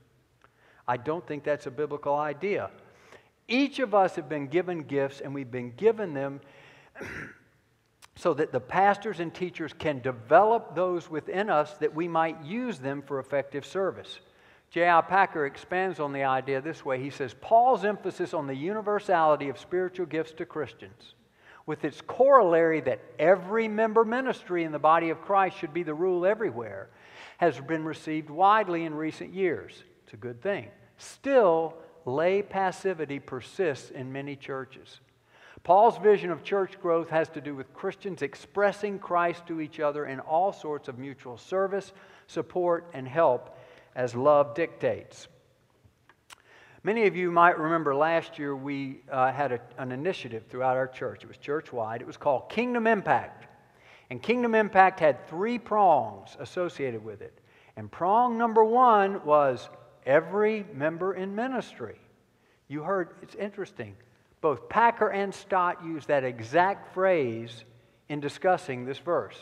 I 0.88 0.98
don't 0.98 1.26
think 1.26 1.44
that's 1.44 1.68
a 1.68 1.72
biblical 1.72 2.16
idea. 2.16 2.70
Each 3.48 3.80
of 3.80 3.94
us 3.94 4.16
have 4.16 4.30
been 4.30 4.48
given 4.48 4.84
gifts, 4.84 5.20
and 5.22 5.34
we've 5.34 5.52
been 5.52 5.72
given 5.76 6.14
them 6.14 6.42
so 8.16 8.34
that 8.34 8.52
the 8.52 8.60
pastors 8.60 9.20
and 9.20 9.34
teachers 9.34 9.74
can 9.74 10.00
develop 10.00 10.76
those 10.76 11.10
within 11.10 11.50
us 11.50 11.74
that 11.80 11.94
we 11.94 12.08
might 12.08 12.44
use 12.44 12.80
them 12.80 13.02
for 13.02 13.20
effective 13.20 13.66
service. 13.66 14.20
J.I. 14.70 15.02
Packer 15.02 15.46
expands 15.46 16.00
on 16.00 16.14
the 16.14 16.24
idea 16.24 16.62
this 16.62 16.86
way. 16.86 17.02
He 17.02 17.10
says 17.10 17.36
Paul's 17.42 17.84
emphasis 17.84 18.34
on 18.34 18.48
the 18.48 18.56
universality 18.56 19.50
of 19.50 19.60
spiritual 19.60 20.06
gifts 20.06 20.32
to 20.34 20.46
Christians, 20.46 21.16
with 21.66 21.84
its 21.84 22.00
corollary 22.00 22.80
that 22.82 23.02
every 23.20 23.68
member 23.68 24.06
ministry 24.06 24.64
in 24.64 24.72
the 24.72 24.80
body 24.80 25.10
of 25.10 25.22
Christ 25.22 25.58
should 25.58 25.74
be 25.74 25.84
the 25.84 25.94
rule 25.94 26.26
everywhere, 26.26 26.90
has 27.38 27.60
been 27.60 27.84
received 27.84 28.30
widely 28.30 28.86
in 28.86 28.94
recent 28.94 29.34
years. 29.34 29.84
It's 30.12 30.18
a 30.18 30.28
good 30.28 30.42
thing. 30.42 30.68
Still, 30.98 31.74
lay 32.04 32.42
passivity 32.42 33.18
persists 33.18 33.92
in 33.92 34.12
many 34.12 34.36
churches. 34.36 35.00
Paul's 35.64 35.98
vision 36.00 36.32
of 36.32 36.44
church 36.44 36.78
growth 36.82 37.08
has 37.08 37.30
to 37.30 37.40
do 37.40 37.56
with 37.56 37.74
Christians 37.74 38.22
expressing 38.22 39.00
Christ 39.00 39.48
to 39.48 39.62
each 39.62 39.80
other 39.80 40.06
in 40.06 40.20
all 40.20 40.52
sorts 40.52 40.90
of 40.90 41.00
mutual 41.00 41.38
service, 41.38 41.94
support, 42.28 42.90
and 42.94 43.08
help 43.08 43.58
as 43.96 44.14
love 44.14 44.54
dictates. 44.54 45.30
Many 46.84 47.08
of 47.08 47.16
you 47.16 47.32
might 47.32 47.58
remember 47.58 47.96
last 47.96 48.38
year 48.38 48.54
we 48.54 49.04
uh, 49.10 49.32
had 49.32 49.54
a, 49.54 49.62
an 49.78 49.94
initiative 49.94 50.44
throughout 50.50 50.76
our 50.76 50.90
church. 50.90 51.24
It 51.24 51.28
was 51.28 51.38
church 51.38 51.72
wide. 51.72 52.02
It 52.02 52.08
was 52.08 52.18
called 52.18 52.50
Kingdom 52.50 52.86
Impact. 52.86 53.48
And 54.10 54.22
Kingdom 54.22 54.56
Impact 54.56 55.00
had 55.00 55.26
three 55.30 55.58
prongs 55.58 56.36
associated 56.38 57.02
with 57.02 57.22
it. 57.22 57.40
And 57.78 57.90
prong 57.90 58.38
number 58.38 58.66
one 58.66 59.24
was 59.24 59.70
every 60.06 60.66
member 60.74 61.14
in 61.14 61.36
ministry. 61.36 62.00
You 62.68 62.84
heard, 62.84 63.10
it's 63.22 63.36
interesting. 63.36 63.96
Both 64.42 64.70
Packer 64.70 65.10
and 65.10 65.34
Stott 65.34 65.84
use 65.86 66.06
that 66.08 66.24
exact 66.24 66.94
phrase 66.94 67.66
in 68.10 68.20
discussing 68.20 68.86
this 68.86 68.98
verse. 68.98 69.38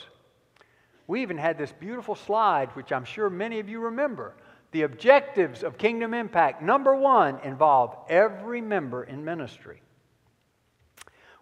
We 1.08 1.22
even 1.22 1.38
had 1.38 1.58
this 1.58 1.72
beautiful 1.72 2.16
slide, 2.16 2.70
which 2.76 2.92
I'm 2.92 3.06
sure 3.06 3.30
many 3.30 3.60
of 3.60 3.70
you 3.70 3.80
remember. 3.80 4.36
The 4.72 4.84
objectives 4.84 5.64
of 5.64 5.78
Kingdom 5.78 6.14
Impact, 6.14 6.62
number 6.62 6.96
one, 6.96 7.40
involve 7.44 7.96
every 8.10 8.62
member 8.62 9.04
in 9.04 9.26
ministry. 9.26 9.82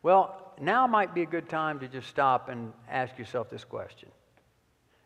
Well, 0.02 0.54
now 0.62 0.88
might 0.88 1.14
be 1.14 1.24
a 1.24 1.26
good 1.26 1.50
time 1.50 1.80
to 1.80 1.88
just 1.88 2.08
stop 2.08 2.48
and 2.48 2.72
ask 2.90 3.18
yourself 3.18 3.50
this 3.50 3.66
question 3.66 4.10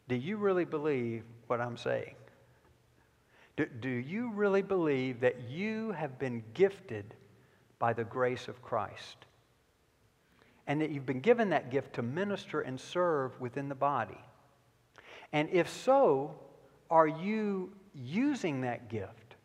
Do 0.08 0.16
you 0.16 0.38
really 0.38 0.66
believe 0.66 1.24
what 1.48 1.60
I'm 1.60 1.78
saying? 1.78 2.14
Do, 3.58 3.66
do 3.66 3.90
you 3.90 4.32
really 4.32 4.62
believe 4.62 5.20
that 5.22 5.50
you 5.50 5.92
have 5.92 6.18
been 6.18 6.44
gifted 6.54 7.16
by 7.80 7.94
the 7.94 8.04
grace 8.04 8.48
of 8.48 8.62
Christ? 8.62 9.18
And 10.68 10.82
that 10.82 10.92
you've 10.92 11.06
been 11.06 11.20
given 11.20 11.50
that 11.50 11.70
gift 11.72 11.94
to 11.96 12.02
minister 12.02 12.62
and 12.62 12.80
serve 12.80 13.40
within 13.42 13.68
the 13.68 13.76
body? 13.76 14.18
And 15.34 15.50
if 15.50 15.70
so, 15.70 16.36
are 16.90 17.08
you 17.08 17.72
using 17.94 18.62
that 18.62 18.90
gift? 18.90 19.36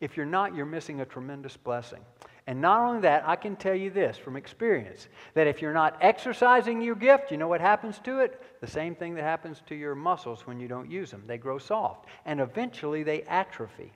If 0.00 0.16
you're 0.16 0.26
not, 0.26 0.54
you're 0.54 0.66
missing 0.66 1.00
a 1.00 1.04
tremendous 1.04 1.56
blessing. 1.56 2.00
And 2.46 2.60
not 2.60 2.80
only 2.80 3.02
that, 3.02 3.22
I 3.26 3.36
can 3.36 3.54
tell 3.54 3.74
you 3.74 3.90
this 3.90 4.16
from 4.16 4.36
experience 4.36 5.08
that 5.34 5.46
if 5.46 5.62
you're 5.62 5.72
not 5.72 5.96
exercising 6.00 6.82
your 6.82 6.96
gift, 6.96 7.30
you 7.30 7.36
know 7.36 7.46
what 7.46 7.60
happens 7.60 8.00
to 8.00 8.18
it? 8.18 8.42
The 8.60 8.66
same 8.66 8.96
thing 8.96 9.14
that 9.14 9.22
happens 9.22 9.62
to 9.66 9.76
your 9.76 9.94
muscles 9.94 10.44
when 10.46 10.58
you 10.58 10.66
don't 10.66 10.90
use 10.90 11.12
them. 11.12 11.22
They 11.26 11.38
grow 11.38 11.58
soft, 11.58 12.06
and 12.26 12.40
eventually 12.40 13.04
they 13.04 13.22
atrophy. 13.22 13.92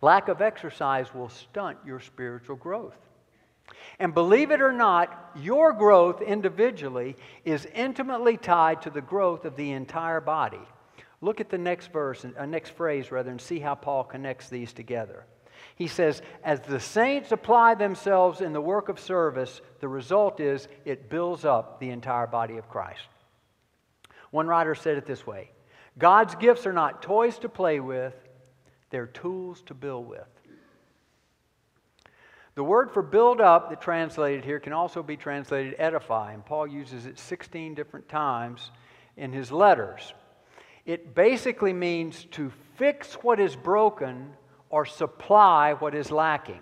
Lack 0.00 0.28
of 0.28 0.40
exercise 0.40 1.12
will 1.12 1.28
stunt 1.28 1.76
your 1.84 2.00
spiritual 2.00 2.56
growth. 2.56 2.96
And 3.98 4.14
believe 4.14 4.50
it 4.50 4.62
or 4.62 4.72
not, 4.72 5.30
your 5.36 5.72
growth 5.74 6.22
individually 6.22 7.16
is 7.44 7.66
intimately 7.74 8.38
tied 8.38 8.82
to 8.82 8.90
the 8.90 9.02
growth 9.02 9.44
of 9.44 9.56
the 9.56 9.72
entire 9.72 10.20
body. 10.20 10.60
Look 11.20 11.40
at 11.40 11.50
the 11.50 11.58
next 11.58 11.92
verse, 11.92 12.24
uh, 12.24 12.46
next 12.46 12.70
phrase 12.70 13.12
rather, 13.12 13.30
and 13.30 13.40
see 13.40 13.58
how 13.58 13.74
Paul 13.74 14.04
connects 14.04 14.48
these 14.48 14.72
together. 14.72 15.26
He 15.76 15.86
says, 15.86 16.22
As 16.44 16.60
the 16.60 16.80
saints 16.80 17.32
apply 17.32 17.74
themselves 17.74 18.40
in 18.40 18.52
the 18.52 18.60
work 18.60 18.88
of 18.88 19.00
service, 19.00 19.60
the 19.80 19.88
result 19.88 20.40
is 20.40 20.68
it 20.84 21.08
builds 21.08 21.44
up 21.44 21.80
the 21.80 21.90
entire 21.90 22.26
body 22.26 22.56
of 22.56 22.68
Christ. 22.68 23.06
One 24.30 24.46
writer 24.46 24.74
said 24.74 24.96
it 24.96 25.06
this 25.06 25.26
way 25.26 25.50
God's 25.98 26.34
gifts 26.34 26.66
are 26.66 26.72
not 26.72 27.02
toys 27.02 27.38
to 27.38 27.48
play 27.48 27.80
with, 27.80 28.14
they're 28.90 29.06
tools 29.06 29.62
to 29.62 29.74
build 29.74 30.08
with. 30.08 30.26
The 32.54 32.64
word 32.64 32.90
for 32.90 33.02
build 33.02 33.40
up 33.40 33.70
that 33.70 33.80
translated 33.80 34.44
here 34.44 34.60
can 34.60 34.72
also 34.72 35.02
be 35.02 35.16
translated 35.16 35.76
edify, 35.78 36.32
and 36.32 36.44
Paul 36.44 36.66
uses 36.66 37.06
it 37.06 37.18
16 37.18 37.74
different 37.74 38.08
times 38.08 38.70
in 39.16 39.32
his 39.32 39.52
letters. 39.52 40.12
It 40.84 41.14
basically 41.14 41.72
means 41.72 42.24
to 42.32 42.50
fix 42.76 43.14
what 43.14 43.38
is 43.38 43.54
broken 43.54 44.32
or 44.70 44.86
supply 44.86 45.74
what 45.74 45.94
is 45.94 46.10
lacking. 46.10 46.60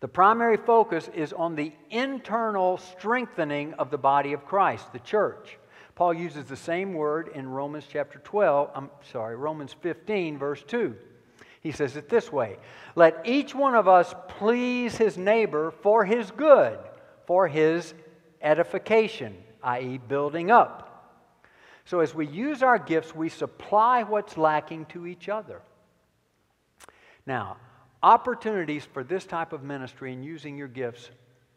The 0.00 0.08
primary 0.08 0.56
focus 0.56 1.10
is 1.14 1.34
on 1.34 1.56
the 1.56 1.72
internal 1.90 2.78
strengthening 2.78 3.74
of 3.74 3.90
the 3.90 3.98
body 3.98 4.32
of 4.32 4.46
Christ, 4.46 4.92
the 4.92 4.98
church. 5.00 5.58
Paul 5.94 6.14
uses 6.14 6.46
the 6.46 6.56
same 6.56 6.94
word 6.94 7.28
in 7.34 7.46
Romans 7.46 7.84
chapter 7.86 8.18
12, 8.20 8.70
I'm 8.74 8.88
sorry, 9.12 9.36
Romans 9.36 9.74
15, 9.82 10.38
verse 10.38 10.62
2. 10.66 10.96
He 11.60 11.72
says 11.72 11.96
it 11.96 12.08
this 12.08 12.32
way 12.32 12.56
Let 12.94 13.20
each 13.26 13.54
one 13.54 13.74
of 13.74 13.86
us 13.86 14.14
please 14.28 14.96
his 14.96 15.18
neighbor 15.18 15.70
for 15.82 16.06
his 16.06 16.30
good, 16.30 16.78
for 17.26 17.46
his 17.46 17.92
edification, 18.40 19.36
i.e., 19.62 19.98
building 19.98 20.50
up. 20.50 20.86
So 21.84 22.00
as 22.00 22.14
we 22.14 22.26
use 22.26 22.62
our 22.62 22.78
gifts, 22.78 23.14
we 23.14 23.28
supply 23.28 24.02
what's 24.04 24.38
lacking 24.38 24.86
to 24.86 25.06
each 25.06 25.28
other. 25.28 25.60
Now, 27.26 27.56
opportunities 28.02 28.84
for 28.84 29.04
this 29.04 29.24
type 29.24 29.52
of 29.52 29.62
ministry 29.62 30.12
and 30.12 30.24
using 30.24 30.56
your 30.56 30.68
gifts 30.68 31.10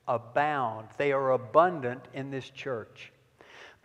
abound, 0.08 0.90
they 0.98 1.12
are 1.12 1.32
abundant 1.32 2.04
in 2.14 2.32
this 2.32 2.50
church. 2.50 3.12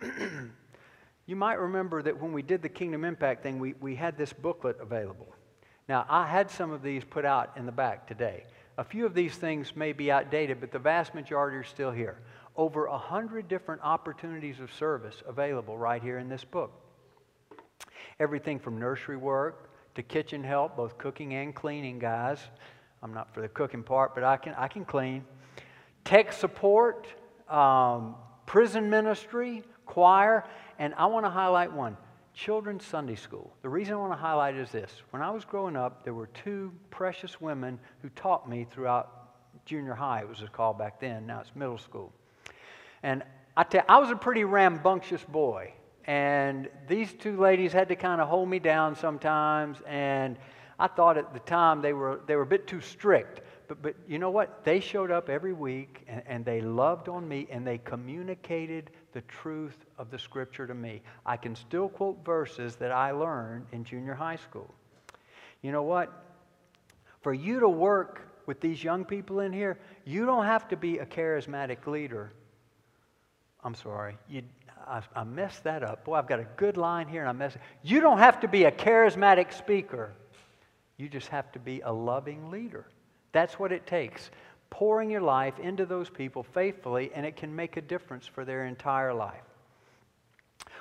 you 1.27 1.37
might 1.37 1.59
remember 1.61 2.03
that 2.03 2.21
when 2.21 2.33
we 2.33 2.43
did 2.43 2.63
the 2.63 2.69
Kingdom 2.69 3.05
Impact 3.05 3.43
thing, 3.43 3.59
we, 3.59 3.75
we 3.81 3.95
had 3.95 4.17
this 4.17 4.33
booklet 4.33 4.79
available. 4.81 5.35
Now, 5.89 6.05
I 6.09 6.27
had 6.27 6.51
some 6.51 6.71
of 6.71 6.83
these 6.83 7.05
put 7.05 7.25
out 7.25 7.53
in 7.57 7.65
the 7.67 7.73
back 7.73 8.07
today. 8.07 8.45
A 8.77 8.85
few 8.85 9.07
of 9.07 9.15
these 9.15 9.35
things 9.35 9.75
may 9.75 9.93
be 9.93 10.11
outdated, 10.11 10.61
but 10.61 10.71
the 10.71 10.79
vast 10.79 11.15
majority 11.15 11.57
are 11.57 11.65
still 11.65 11.91
here. 11.91 12.19
Over 12.57 12.87
a 12.87 12.99
hundred 12.99 13.49
different 13.49 13.83
opportunities 13.83 14.61
of 14.61 14.73
service 14.73 15.23
available 15.27 15.79
right 15.79 16.03
here 16.03 16.19
in 16.19 16.29
this 16.29 16.45
book. 16.45 16.73
Everything 18.21 18.59
from 18.59 18.79
nursery 18.79 19.17
work 19.17 19.68
to 19.99 20.03
kitchen 20.05 20.45
help, 20.45 20.77
both 20.77 20.97
cooking 20.97 21.35
and 21.35 21.53
cleaning, 21.53 21.99
guys. 21.99 22.39
I'm 23.03 23.13
not 23.13 23.35
for 23.35 23.41
the 23.41 23.49
cooking 23.49 23.83
part, 23.83 24.15
but 24.15 24.23
I 24.23 24.37
can, 24.37 24.55
I 24.55 24.69
can 24.69 24.85
clean. 24.85 25.25
Tech 26.05 26.33
support, 26.33 27.09
um, 27.49 28.15
prison 28.47 28.89
ministry, 28.89 29.65
choir, 29.87 30.45
and 30.79 30.95
I 30.95 31.07
want 31.07 31.27
to 31.27 31.31
highlight 31.31 31.73
one 31.73 31.97
Children's 32.33 32.87
Sunday 32.87 33.17
School. 33.17 33.53
The 33.63 33.69
reason 33.69 33.95
I 33.95 33.97
want 33.97 34.13
to 34.13 34.17
highlight 34.17 34.55
is 34.55 34.71
this. 34.71 34.93
When 35.11 35.21
I 35.21 35.31
was 35.31 35.45
growing 35.45 35.75
up, 35.75 36.05
there 36.05 36.15
were 36.15 36.29
two 36.29 36.73
precious 36.91 37.41
women 37.41 37.77
who 38.01 38.09
taught 38.11 38.49
me 38.49 38.69
throughout 38.71 39.35
junior 39.65 39.95
high, 39.95 40.21
it 40.21 40.29
was 40.29 40.41
called 40.53 40.79
back 40.79 41.01
then, 41.01 41.27
now 41.27 41.41
it's 41.41 41.51
middle 41.57 41.77
school. 41.77 42.13
And 43.03 43.25
I, 43.57 43.65
tell, 43.65 43.83
I 43.89 43.99
was 43.99 44.11
a 44.11 44.17
pretty 44.17 44.45
rambunctious 44.45 45.25
boy. 45.25 45.73
And 46.09 46.71
these 46.89 47.13
two 47.13 47.39
ladies 47.39 47.71
had 47.71 47.89
to 47.91 47.97
kind 47.97 48.23
of 48.23 48.29
hold 48.29 48.49
me 48.49 48.59
down 48.59 48.97
sometimes. 48.97 49.77
And 49.87 50.39
I 50.79 50.87
thought 50.87 51.19
at 51.19 51.35
the 51.35 51.41
time 51.41 51.83
they 51.83 51.93
were, 51.93 52.23
they 52.27 52.35
were 52.35 52.43
a 52.43 52.47
bit 52.47 52.67
too 52.67 52.81
strict. 52.81 53.43
But, 53.69 53.83
but 53.83 53.95
you 54.09 54.19
know 54.19 54.31
what? 54.31 54.65
They 54.65 54.81
showed 54.81 55.11
up 55.11 55.29
every 55.29 55.53
week 55.53 56.05
and, 56.09 56.23
and 56.27 56.45
they 56.47 56.63
loved 56.63 57.11
on 57.11 57.29
me 57.29 57.47
and 57.51 57.67
they 57.67 57.77
communicated 57.77 58.91
the 59.13 59.21
truth 59.21 59.85
of 59.99 60.11
the 60.11 60.19
scripture 60.19 60.67
to 60.67 60.75
me. 60.75 61.03
I 61.27 61.37
can 61.37 61.55
still 61.55 61.91
quote 61.91 62.25
verses 62.25 62.77
that 62.77 62.91
I 62.91 63.11
learned 63.11 63.67
in 63.73 63.85
junior 63.85 64.15
high 64.15 64.37
school. 64.37 64.75
You 65.61 65.73
know 65.73 65.83
what? 65.83 66.25
For 67.21 67.35
you 67.35 67.61
to 67.61 67.69
work 67.69 68.23
with 68.47 68.63
these 68.63 68.83
young 68.83 69.05
people 69.05 69.41
in 69.41 69.53
here, 69.53 69.79
you 70.07 70.25
don't 70.25 70.47
have 70.47 70.69
to 70.69 70.77
be 70.79 71.01
a 71.01 71.05
charismatic 71.05 71.87
leader. 71.87 72.33
I'm 73.63 73.75
sorry. 73.75 74.17
You, 74.27 74.43
I, 74.89 75.03
I 75.15 75.25
messed 75.25 75.65
that 75.65 75.83
up. 75.83 76.05
Boy, 76.05 76.15
I've 76.15 76.27
got 76.27 76.41
a 76.41 76.47
good 76.57 76.77
line 76.77 77.09
here 77.09 77.21
and 77.21 77.29
I 77.29 77.33
messed 77.33 77.57
it. 77.57 77.63
You 77.83 78.01
don't 78.01 78.19
have 78.19 78.41
to 78.41 78.49
be 78.49 78.65
a 78.65 78.73
charismatic 78.73 79.53
speaker. 79.53 80.13
You 80.97 81.09
just 81.09 81.29
have 81.29 81.53
to 81.53 81.59
be 81.59 81.81
a 81.83 81.93
loving 81.93 82.51
leader. 82.51 82.87
That's 83.33 83.59
what 83.59 83.73
it 83.73 83.87
takes 83.87 84.31
pouring 84.71 85.11
your 85.11 85.21
life 85.21 85.59
into 85.59 85.87
those 85.87 86.11
people 86.11 86.43
faithfully, 86.43 87.11
and 87.15 87.25
it 87.25 87.37
can 87.37 87.55
make 87.55 87.77
a 87.77 87.81
difference 87.81 88.27
for 88.27 88.45
their 88.45 88.67
entire 88.67 89.15
life. 89.15 89.43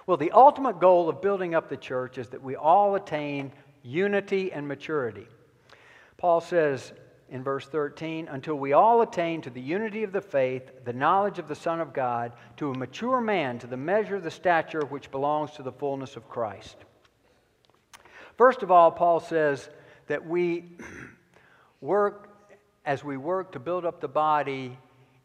Well, 0.05 0.17
the 0.17 0.31
ultimate 0.31 0.79
goal 0.79 1.09
of 1.09 1.21
building 1.21 1.55
up 1.55 1.69
the 1.69 1.77
church 1.77 2.17
is 2.17 2.29
that 2.29 2.41
we 2.41 2.55
all 2.55 2.95
attain 2.95 3.51
unity 3.83 4.51
and 4.51 4.67
maturity. 4.67 5.27
Paul 6.17 6.41
says 6.41 6.93
in 7.29 7.43
verse 7.43 7.67
13, 7.67 8.27
until 8.29 8.55
we 8.55 8.73
all 8.73 9.01
attain 9.01 9.41
to 9.41 9.49
the 9.49 9.61
unity 9.61 10.03
of 10.03 10.11
the 10.11 10.21
faith, 10.21 10.71
the 10.85 10.93
knowledge 10.93 11.39
of 11.39 11.47
the 11.47 11.55
Son 11.55 11.81
of 11.81 11.93
God, 11.93 12.31
to 12.57 12.71
a 12.71 12.77
mature 12.77 13.19
man, 13.19 13.59
to 13.59 13.67
the 13.67 13.77
measure 13.77 14.15
of 14.15 14.23
the 14.23 14.31
stature 14.31 14.85
which 14.85 15.11
belongs 15.11 15.51
to 15.51 15.63
the 15.63 15.71
fullness 15.71 16.15
of 16.15 16.29
Christ. 16.29 16.77
First 18.37 18.63
of 18.63 18.71
all, 18.71 18.91
Paul 18.91 19.19
says 19.19 19.69
that 20.07 20.25
we 20.25 20.77
work 21.81 22.27
as 22.87 23.03
we 23.03 23.17
work 23.17 23.51
to 23.51 23.59
build 23.59 23.85
up 23.85 23.99
the 23.99 24.07
body, 24.07 24.77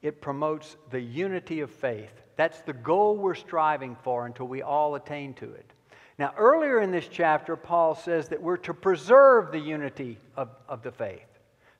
it 0.03 0.21
promotes 0.21 0.77
the 0.91 1.01
unity 1.01 1.61
of 1.61 1.71
faith. 1.71 2.11
That's 2.35 2.61
the 2.63 2.73
goal 2.73 3.17
we're 3.17 3.37
striving 3.37 3.97
for 4.03 4.27
until 4.27 4.49
we 4.49 4.63
all 4.63 4.97
attain 4.97 5.33
to 5.35 5.53
it. 5.53 5.73
Now, 6.19 6.35
earlier 6.37 6.81
in 6.81 6.91
this 6.91 7.07
chapter, 7.09 7.55
Paul 7.55 7.95
says 7.95 8.29
that 8.29 8.43
we're 8.43 8.57
to 8.59 8.75
preserve 8.75 9.53
the 9.53 9.61
unity 9.61 10.19
of, 10.37 10.49
of 10.69 10.83
the 10.83 10.91
faith. 10.91 11.32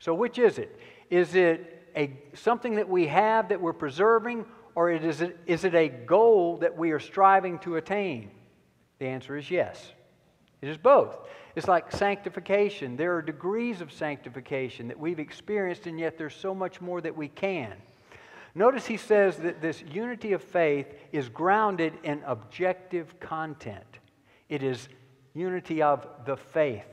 So, 0.03 0.13
which 0.15 0.37
is 0.37 0.59
it? 0.59 0.81
Is 1.11 1.37
it 1.37 1.87
a, 1.95 2.13
something 2.35 2.75
that 2.75 2.89
we 2.89 3.07
have 3.07 3.51
that 3.51 3.61
we're 3.61 3.73
preserving, 3.73 4.45
or 4.75 4.91
is 4.91 5.21
it, 5.21 5.39
is 5.47 5.63
it 5.63 5.77
a 5.77 5.89
goal 5.89 6.57
that 6.57 6.77
we 6.77 6.91
are 6.91 6.99
striving 6.99 7.61
to 7.61 7.77
attain? 7.77 8.33
The 8.99 9.07
answer 9.07 9.37
is 9.37 9.49
yes. 9.49 9.93
It 10.61 10.69
is 10.69 10.77
both. 10.77 11.17
It's 11.55 11.69
like 11.69 11.93
sanctification. 11.93 12.97
There 12.97 13.15
are 13.15 13.23
degrees 13.23 13.81
of 13.81 13.93
sanctification 13.93 14.89
that 14.89 14.99
we've 14.99 15.21
experienced, 15.21 15.87
and 15.87 16.01
yet 16.01 16.19
there's 16.19 16.35
so 16.35 16.53
much 16.53 16.81
more 16.81 17.01
that 17.01 17.17
we 17.17 17.29
can. 17.29 17.73
Notice 18.57 18.87
he 18.87 18.97
says 18.97 19.37
that 19.37 19.63
this 19.63 19.83
unity 19.83 20.33
of 20.33 20.43
faith 20.43 20.93
is 21.13 21.29
grounded 21.29 21.95
in 22.03 22.25
objective 22.27 23.21
content. 23.21 24.01
It 24.49 24.65
is 24.65 24.89
unity 25.33 25.81
of 25.81 26.09
the 26.27 26.37
faith. 26.37 26.92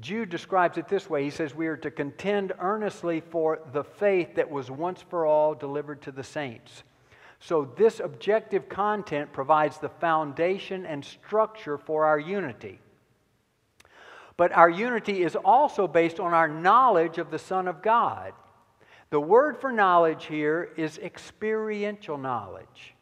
Jude 0.00 0.28
describes 0.28 0.78
it 0.78 0.88
this 0.88 1.10
way 1.10 1.24
He 1.24 1.30
says, 1.30 1.54
We 1.54 1.66
are 1.66 1.76
to 1.78 1.90
contend 1.90 2.52
earnestly 2.60 3.20
for 3.20 3.60
the 3.72 3.84
faith 3.84 4.36
that 4.36 4.50
was 4.50 4.70
once 4.70 5.02
for 5.02 5.26
all 5.26 5.54
delivered 5.54 6.02
to 6.02 6.12
the 6.12 6.24
saints. 6.24 6.84
So, 7.40 7.72
this 7.76 8.00
objective 8.00 8.68
content 8.68 9.32
provides 9.32 9.78
the 9.78 9.88
foundation 9.88 10.86
and 10.86 11.04
structure 11.04 11.78
for 11.78 12.04
our 12.04 12.18
unity. 12.18 12.80
But 14.36 14.52
our 14.52 14.70
unity 14.70 15.22
is 15.22 15.36
also 15.36 15.88
based 15.88 16.20
on 16.20 16.32
our 16.32 16.48
knowledge 16.48 17.18
of 17.18 17.30
the 17.30 17.38
Son 17.38 17.66
of 17.68 17.82
God. 17.82 18.32
The 19.10 19.20
word 19.20 19.60
for 19.60 19.72
knowledge 19.72 20.26
here 20.26 20.70
is 20.76 20.98
experiential 20.98 22.18
knowledge. 22.18 22.94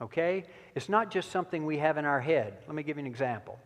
Okay? 0.00 0.44
It's 0.74 0.88
not 0.88 1.10
just 1.10 1.30
something 1.30 1.64
we 1.64 1.78
have 1.78 1.96
in 1.96 2.04
our 2.04 2.20
head. 2.20 2.58
Let 2.66 2.74
me 2.74 2.82
give 2.82 2.96
you 2.96 3.02
an 3.02 3.06
example. 3.06 3.58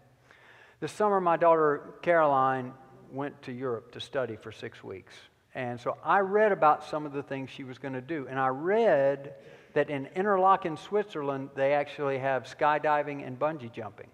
This 0.80 0.92
summer, 0.92 1.20
my 1.20 1.36
daughter 1.36 1.94
Caroline 2.02 2.72
went 3.10 3.40
to 3.42 3.52
Europe 3.52 3.92
to 3.92 4.00
study 4.00 4.36
for 4.36 4.52
six 4.52 4.82
weeks. 4.84 5.14
And 5.54 5.80
so 5.80 5.96
I 6.04 6.20
read 6.20 6.52
about 6.52 6.84
some 6.84 7.06
of 7.06 7.12
the 7.12 7.22
things 7.22 7.50
she 7.50 7.64
was 7.64 7.78
going 7.78 7.94
to 7.94 8.00
do. 8.00 8.26
And 8.28 8.38
I 8.38 8.48
read 8.48 9.34
that 9.72 9.88
in 9.88 10.06
Interlaken, 10.14 10.76
Switzerland, 10.76 11.50
they 11.54 11.72
actually 11.72 12.18
have 12.18 12.44
skydiving 12.44 13.26
and 13.26 13.38
bungee 13.38 13.72
jumping. 13.72 14.08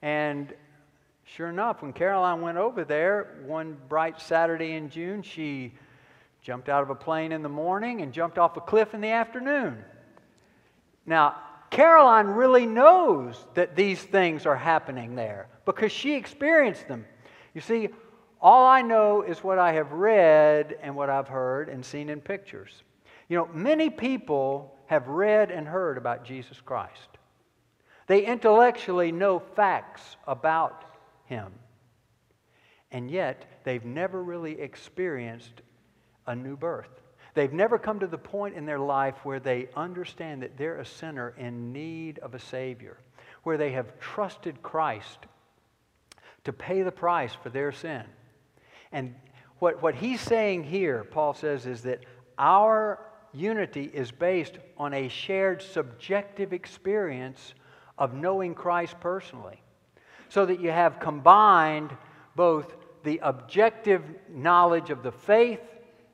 And 0.00 0.52
Sure 1.24 1.48
enough, 1.48 1.82
when 1.82 1.92
Caroline 1.92 2.40
went 2.40 2.58
over 2.58 2.84
there 2.84 3.42
one 3.46 3.76
bright 3.88 4.20
Saturday 4.20 4.72
in 4.72 4.90
June, 4.90 5.22
she 5.22 5.72
jumped 6.42 6.68
out 6.68 6.82
of 6.82 6.90
a 6.90 6.94
plane 6.94 7.32
in 7.32 7.42
the 7.42 7.48
morning 7.48 8.02
and 8.02 8.12
jumped 8.12 8.38
off 8.38 8.56
a 8.56 8.60
cliff 8.60 8.92
in 8.92 9.00
the 9.00 9.10
afternoon. 9.10 9.82
Now, 11.06 11.36
Caroline 11.70 12.26
really 12.26 12.66
knows 12.66 13.42
that 13.54 13.76
these 13.76 14.02
things 14.02 14.44
are 14.44 14.56
happening 14.56 15.14
there 15.14 15.48
because 15.64 15.92
she 15.92 16.14
experienced 16.14 16.88
them. 16.88 17.04
You 17.54 17.60
see, 17.60 17.88
all 18.40 18.66
I 18.66 18.82
know 18.82 19.22
is 19.22 19.44
what 19.44 19.58
I 19.58 19.72
have 19.74 19.92
read 19.92 20.76
and 20.82 20.96
what 20.96 21.08
I've 21.08 21.28
heard 21.28 21.68
and 21.68 21.84
seen 21.84 22.08
in 22.08 22.20
pictures. 22.20 22.82
You 23.28 23.36
know, 23.36 23.48
many 23.54 23.88
people 23.88 24.76
have 24.86 25.06
read 25.08 25.50
and 25.50 25.66
heard 25.66 25.96
about 25.96 26.24
Jesus 26.24 26.60
Christ. 26.60 27.08
They 28.08 28.26
intellectually 28.26 29.12
know 29.12 29.38
facts 29.38 30.16
about 30.26 30.84
him. 31.26 31.52
And 32.90 33.10
yet, 33.10 33.60
they've 33.64 33.84
never 33.84 34.22
really 34.22 34.60
experienced 34.60 35.62
a 36.26 36.34
new 36.34 36.56
birth. 36.56 36.90
They've 37.34 37.52
never 37.52 37.78
come 37.78 38.00
to 38.00 38.06
the 38.06 38.18
point 38.18 38.54
in 38.54 38.66
their 38.66 38.78
life 38.78 39.24
where 39.24 39.40
they 39.40 39.68
understand 39.74 40.42
that 40.42 40.58
they're 40.58 40.80
a 40.80 40.84
sinner 40.84 41.32
in 41.38 41.72
need 41.72 42.18
of 42.18 42.34
a 42.34 42.38
Savior, 42.38 42.98
where 43.44 43.56
they 43.56 43.72
have 43.72 43.98
trusted 43.98 44.62
Christ 44.62 45.18
to 46.44 46.52
pay 46.52 46.82
the 46.82 46.92
price 46.92 47.34
for 47.34 47.50
their 47.50 47.72
sin. 47.72 48.04
And 48.90 49.14
what, 49.58 49.82
what 49.82 49.94
he's 49.94 50.20
saying 50.20 50.64
here, 50.64 51.04
Paul 51.04 51.34
says, 51.34 51.66
is 51.66 51.82
that 51.82 52.04
our 52.38 52.98
unity 53.32 53.90
is 53.92 54.10
based 54.10 54.58
on 54.76 54.92
a 54.92 55.08
shared 55.08 55.62
subjective 55.62 56.52
experience 56.52 57.54
of 57.98 58.14
knowing 58.14 58.54
Christ 58.54 58.96
personally 59.00 59.62
so 60.28 60.46
that 60.46 60.60
you 60.60 60.70
have 60.70 60.98
combined 60.98 61.90
both 62.34 62.74
the 63.04 63.20
objective 63.22 64.02
knowledge 64.30 64.90
of 64.90 65.02
the 65.02 65.12
faith 65.12 65.60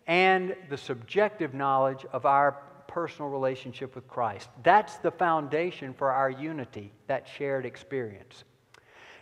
and 0.07 0.57
the 0.71 0.77
subjective 0.77 1.55
knowledge 1.55 2.05
of 2.13 2.27
our 2.27 2.53
personal 2.87 3.31
relationship 3.31 3.95
with 3.95 4.09
Christ. 4.09 4.49
That's 4.63 4.97
the 4.97 5.11
foundation 5.11 5.95
for 5.95 6.11
our 6.11 6.31
unity, 6.31 6.93
that 7.07 7.29
shared 7.29 7.67
experience. 7.67 8.45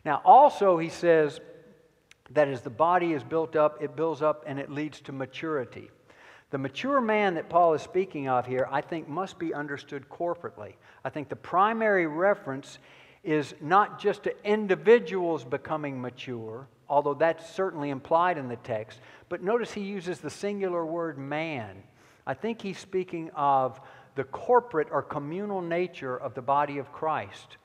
Now, 0.06 0.22
also, 0.24 0.78
he 0.78 0.88
says 0.88 1.40
that 2.30 2.46
as 2.46 2.60
the 2.60 2.70
body 2.70 3.12
is 3.12 3.24
built 3.24 3.56
up, 3.56 3.82
it 3.82 3.96
builds 3.96 4.22
up 4.22 4.44
and 4.46 4.56
it 4.56 4.70
leads 4.70 5.00
to 5.00 5.12
maturity. 5.12 5.90
The 6.50 6.58
mature 6.58 7.00
man 7.00 7.34
that 7.34 7.48
Paul 7.48 7.74
is 7.74 7.82
speaking 7.82 8.28
of 8.28 8.46
here, 8.46 8.68
I 8.70 8.82
think, 8.82 9.08
must 9.08 9.36
be 9.36 9.52
understood 9.52 10.08
corporately. 10.08 10.74
I 11.04 11.10
think 11.10 11.28
the 11.28 11.34
primary 11.34 12.06
reference 12.06 12.78
is 13.24 13.56
not 13.60 14.00
just 14.00 14.22
to 14.22 14.48
individuals 14.48 15.42
becoming 15.44 16.00
mature, 16.00 16.68
although 16.88 17.14
that's 17.14 17.52
certainly 17.52 17.90
implied 17.90 18.38
in 18.38 18.46
the 18.46 18.56
text, 18.56 19.00
but 19.28 19.42
notice 19.42 19.72
he 19.72 19.80
uses 19.80 20.20
the 20.20 20.30
singular 20.30 20.86
word 20.86 21.18
man. 21.18 21.82
I 22.24 22.34
think 22.34 22.62
he's 22.62 22.78
speaking 22.78 23.28
of 23.34 23.80
the 24.14 24.22
corporate 24.22 24.88
or 24.92 25.02
communal 25.02 25.60
nature 25.60 26.16
of 26.16 26.34
the 26.34 26.42
body 26.42 26.78
of 26.78 26.92
Christ. 26.92 27.56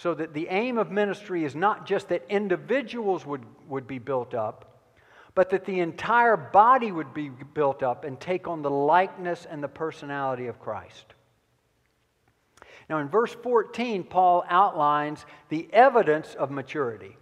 So 0.00 0.14
that 0.14 0.32
the 0.32 0.48
aim 0.48 0.78
of 0.78 0.90
ministry 0.90 1.44
is 1.44 1.54
not 1.54 1.84
just 1.84 2.08
that 2.08 2.24
individuals 2.30 3.26
would, 3.26 3.44
would 3.68 3.86
be 3.86 3.98
built 3.98 4.32
up, 4.32 4.88
but 5.34 5.50
that 5.50 5.66
the 5.66 5.80
entire 5.80 6.38
body 6.38 6.90
would 6.90 7.12
be 7.12 7.28
built 7.28 7.82
up 7.82 8.04
and 8.04 8.18
take 8.18 8.48
on 8.48 8.62
the 8.62 8.70
likeness 8.70 9.46
and 9.48 9.62
the 9.62 9.68
personality 9.68 10.46
of 10.46 10.58
Christ. 10.58 11.04
Now, 12.88 12.96
in 13.00 13.10
verse 13.10 13.34
14, 13.42 14.04
Paul 14.04 14.42
outlines 14.48 15.26
the 15.50 15.68
evidence 15.70 16.34
of 16.34 16.50
maturity. 16.50 17.18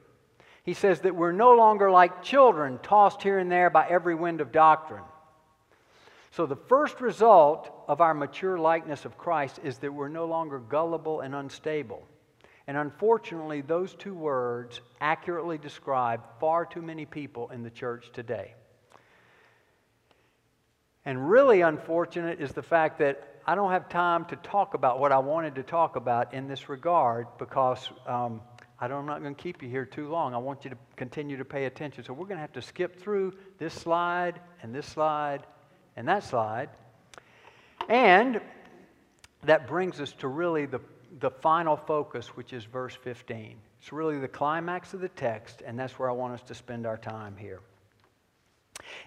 He 0.62 0.72
says 0.72 1.00
that 1.00 1.16
we're 1.16 1.32
no 1.32 1.56
longer 1.56 1.90
like 1.90 2.22
children, 2.22 2.78
tossed 2.84 3.22
here 3.22 3.40
and 3.40 3.50
there 3.50 3.70
by 3.70 3.88
every 3.88 4.14
wind 4.14 4.40
of 4.40 4.52
doctrine. 4.52 5.04
So, 6.30 6.46
the 6.46 6.54
first 6.54 7.00
result 7.00 7.72
of 7.88 8.00
our 8.00 8.14
mature 8.14 8.56
likeness 8.56 9.04
of 9.04 9.18
Christ 9.18 9.58
is 9.64 9.78
that 9.78 9.92
we're 9.92 10.06
no 10.06 10.26
longer 10.26 10.60
gullible 10.60 11.22
and 11.22 11.34
unstable. 11.34 12.06
And 12.68 12.76
unfortunately, 12.76 13.62
those 13.62 13.94
two 13.94 14.12
words 14.12 14.82
accurately 15.00 15.56
describe 15.56 16.20
far 16.38 16.66
too 16.66 16.82
many 16.82 17.06
people 17.06 17.48
in 17.48 17.62
the 17.62 17.70
church 17.70 18.10
today. 18.12 18.54
And 21.06 21.30
really 21.30 21.62
unfortunate 21.62 22.42
is 22.42 22.52
the 22.52 22.62
fact 22.62 22.98
that 22.98 23.40
I 23.46 23.54
don't 23.54 23.70
have 23.70 23.88
time 23.88 24.26
to 24.26 24.36
talk 24.36 24.74
about 24.74 25.00
what 25.00 25.12
I 25.12 25.18
wanted 25.18 25.54
to 25.54 25.62
talk 25.62 25.96
about 25.96 26.34
in 26.34 26.46
this 26.46 26.68
regard 26.68 27.26
because 27.38 27.88
um, 28.06 28.42
I 28.78 28.84
am 28.84 29.06
not 29.06 29.22
going 29.22 29.34
to 29.34 29.42
keep 29.42 29.62
you 29.62 29.70
here 29.70 29.86
too 29.86 30.10
long. 30.10 30.34
I 30.34 30.38
want 30.38 30.64
you 30.64 30.70
to 30.70 30.76
continue 30.96 31.38
to 31.38 31.46
pay 31.46 31.64
attention. 31.64 32.04
So 32.04 32.12
we're 32.12 32.26
going 32.26 32.36
to 32.36 32.42
have 32.42 32.52
to 32.52 32.60
skip 32.60 33.00
through 33.00 33.32
this 33.58 33.72
slide 33.72 34.40
and 34.62 34.74
this 34.74 34.84
slide 34.84 35.46
and 35.96 36.06
that 36.06 36.22
slide. 36.22 36.68
And 37.88 38.42
that 39.44 39.66
brings 39.66 40.02
us 40.02 40.12
to 40.18 40.28
really 40.28 40.66
the 40.66 40.80
the 41.20 41.30
final 41.30 41.76
focus, 41.76 42.28
which 42.28 42.52
is 42.52 42.64
verse 42.64 42.94
15. 42.94 43.56
It's 43.80 43.92
really 43.92 44.18
the 44.18 44.28
climax 44.28 44.94
of 44.94 45.00
the 45.00 45.08
text, 45.08 45.62
and 45.64 45.78
that's 45.78 45.98
where 45.98 46.08
I 46.08 46.12
want 46.12 46.34
us 46.34 46.42
to 46.48 46.54
spend 46.54 46.86
our 46.86 46.96
time 46.96 47.36
here. 47.36 47.60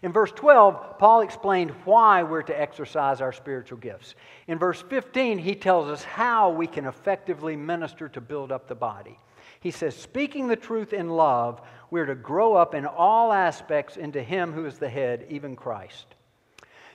In 0.04 0.12
verse 0.12 0.32
12, 0.32 0.98
Paul 0.98 1.22
explained 1.22 1.72
why 1.86 2.24
we're 2.24 2.42
to 2.44 2.60
exercise 2.60 3.22
our 3.22 3.32
spiritual 3.32 3.78
gifts. 3.78 4.16
In 4.48 4.58
verse 4.58 4.82
15, 4.82 5.38
he 5.38 5.56
tells 5.56 5.88
us 5.90 6.04
how 6.04 6.50
we 6.50 6.68
can 6.68 6.86
effectively 6.86 7.56
minister 7.56 8.10
to 8.10 8.22
build 8.22 8.52
up 8.52 8.68
the 8.68 8.76
body. 8.76 9.18
He 9.60 9.72
says, 9.72 9.96
Speaking 9.96 10.48
the 10.48 10.56
truth 10.56 10.92
in 10.92 11.10
love, 11.10 11.62
we're 11.90 12.06
to 12.06 12.16
grow 12.16 12.56
up 12.56 12.74
in 12.74 12.86
all 12.86 13.32
aspects 13.32 13.98
into 13.98 14.22
Him 14.22 14.54
who 14.54 14.66
is 14.66 14.78
the 14.78 14.90
head, 14.90 15.26
even 15.30 15.56
Christ. 15.56 16.08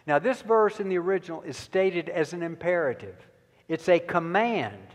Now, 0.06 0.18
this 0.18 0.42
verse 0.42 0.78
in 0.78 0.88
the 0.88 0.98
original 0.98 1.42
is 1.42 1.56
stated 1.56 2.08
as 2.08 2.32
an 2.32 2.42
imperative, 2.42 3.16
it's 3.68 3.88
a 3.88 3.98
command. 3.98 4.85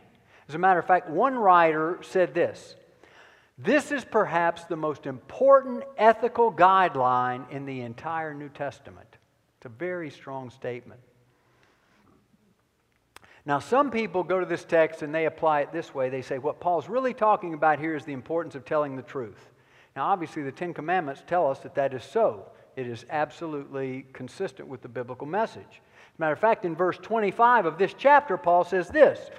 As 0.51 0.55
a 0.55 0.57
matter 0.57 0.81
of 0.81 0.85
fact, 0.85 1.09
one 1.09 1.35
writer 1.35 1.99
said 2.01 2.33
this 2.33 2.75
This 3.57 3.89
is 3.89 4.03
perhaps 4.03 4.65
the 4.65 4.75
most 4.75 5.05
important 5.05 5.85
ethical 5.95 6.51
guideline 6.51 7.49
in 7.49 7.65
the 7.65 7.79
entire 7.79 8.33
New 8.33 8.49
Testament. 8.49 9.07
It's 9.55 9.67
a 9.67 9.69
very 9.69 10.09
strong 10.09 10.49
statement. 10.49 10.99
Now, 13.45 13.59
some 13.59 13.91
people 13.91 14.25
go 14.25 14.41
to 14.41 14.45
this 14.45 14.65
text 14.65 15.03
and 15.03 15.15
they 15.15 15.25
apply 15.25 15.61
it 15.61 15.71
this 15.71 15.95
way. 15.95 16.09
They 16.09 16.21
say, 16.21 16.37
what 16.37 16.59
Paul's 16.59 16.89
really 16.89 17.13
talking 17.13 17.53
about 17.53 17.79
here 17.79 17.95
is 17.95 18.03
the 18.03 18.11
importance 18.11 18.53
of 18.53 18.65
telling 18.65 18.97
the 18.97 19.03
truth. 19.03 19.51
Now, 19.95 20.07
obviously, 20.07 20.43
the 20.43 20.51
Ten 20.51 20.73
Commandments 20.73 21.23
tell 21.25 21.49
us 21.49 21.59
that 21.59 21.75
that 21.75 21.93
is 21.93 22.03
so. 22.03 22.51
It 22.75 22.87
is 22.87 23.05
absolutely 23.09 24.05
consistent 24.11 24.67
with 24.67 24.81
the 24.81 24.89
biblical 24.89 25.27
message. 25.27 25.63
As 26.11 26.17
a 26.17 26.21
matter 26.21 26.33
of 26.33 26.39
fact, 26.39 26.65
in 26.65 26.75
verse 26.75 26.97
25 27.01 27.65
of 27.65 27.77
this 27.77 27.95
chapter, 27.97 28.35
Paul 28.35 28.65
says 28.65 28.89
this 28.89 29.31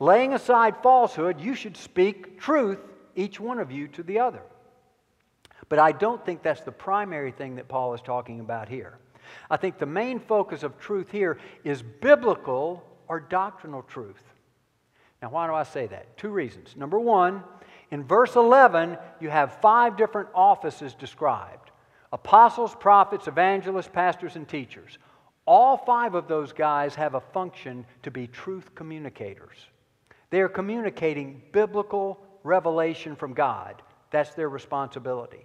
Laying 0.00 0.32
aside 0.32 0.82
falsehood, 0.82 1.40
you 1.40 1.54
should 1.54 1.76
speak 1.76 2.40
truth, 2.40 2.78
each 3.14 3.38
one 3.38 3.58
of 3.58 3.70
you, 3.70 3.86
to 3.88 4.02
the 4.02 4.18
other. 4.18 4.42
But 5.68 5.78
I 5.78 5.92
don't 5.92 6.24
think 6.24 6.42
that's 6.42 6.62
the 6.62 6.72
primary 6.72 7.30
thing 7.30 7.56
that 7.56 7.68
Paul 7.68 7.92
is 7.92 8.00
talking 8.00 8.40
about 8.40 8.68
here. 8.68 8.98
I 9.50 9.58
think 9.58 9.78
the 9.78 9.86
main 9.86 10.18
focus 10.18 10.62
of 10.62 10.78
truth 10.78 11.10
here 11.10 11.38
is 11.64 11.82
biblical 11.82 12.82
or 13.08 13.20
doctrinal 13.20 13.82
truth. 13.82 14.22
Now, 15.20 15.28
why 15.28 15.46
do 15.46 15.52
I 15.52 15.64
say 15.64 15.86
that? 15.88 16.16
Two 16.16 16.30
reasons. 16.30 16.74
Number 16.76 16.98
one, 16.98 17.44
in 17.90 18.02
verse 18.02 18.36
11, 18.36 18.96
you 19.20 19.28
have 19.28 19.60
five 19.60 19.96
different 19.96 20.30
offices 20.34 20.94
described 20.94 21.70
apostles, 22.12 22.74
prophets, 22.74 23.28
evangelists, 23.28 23.90
pastors, 23.92 24.34
and 24.34 24.48
teachers. 24.48 24.98
All 25.46 25.76
five 25.76 26.14
of 26.14 26.26
those 26.26 26.52
guys 26.52 26.94
have 26.96 27.14
a 27.14 27.20
function 27.20 27.84
to 28.02 28.10
be 28.10 28.26
truth 28.26 28.74
communicators. 28.74 29.68
They 30.30 30.40
are 30.40 30.48
communicating 30.48 31.42
biblical 31.52 32.18
revelation 32.42 33.16
from 33.16 33.34
God. 33.34 33.82
That's 34.10 34.34
their 34.34 34.48
responsibility. 34.48 35.44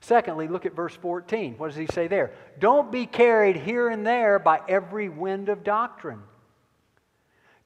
Secondly, 0.00 0.46
look 0.46 0.66
at 0.66 0.74
verse 0.74 0.94
14. 0.94 1.54
What 1.56 1.68
does 1.68 1.76
he 1.76 1.86
say 1.86 2.06
there? 2.06 2.32
Don't 2.58 2.92
be 2.92 3.06
carried 3.06 3.56
here 3.56 3.88
and 3.88 4.06
there 4.06 4.38
by 4.38 4.60
every 4.68 5.08
wind 5.08 5.48
of 5.48 5.64
doctrine. 5.64 6.22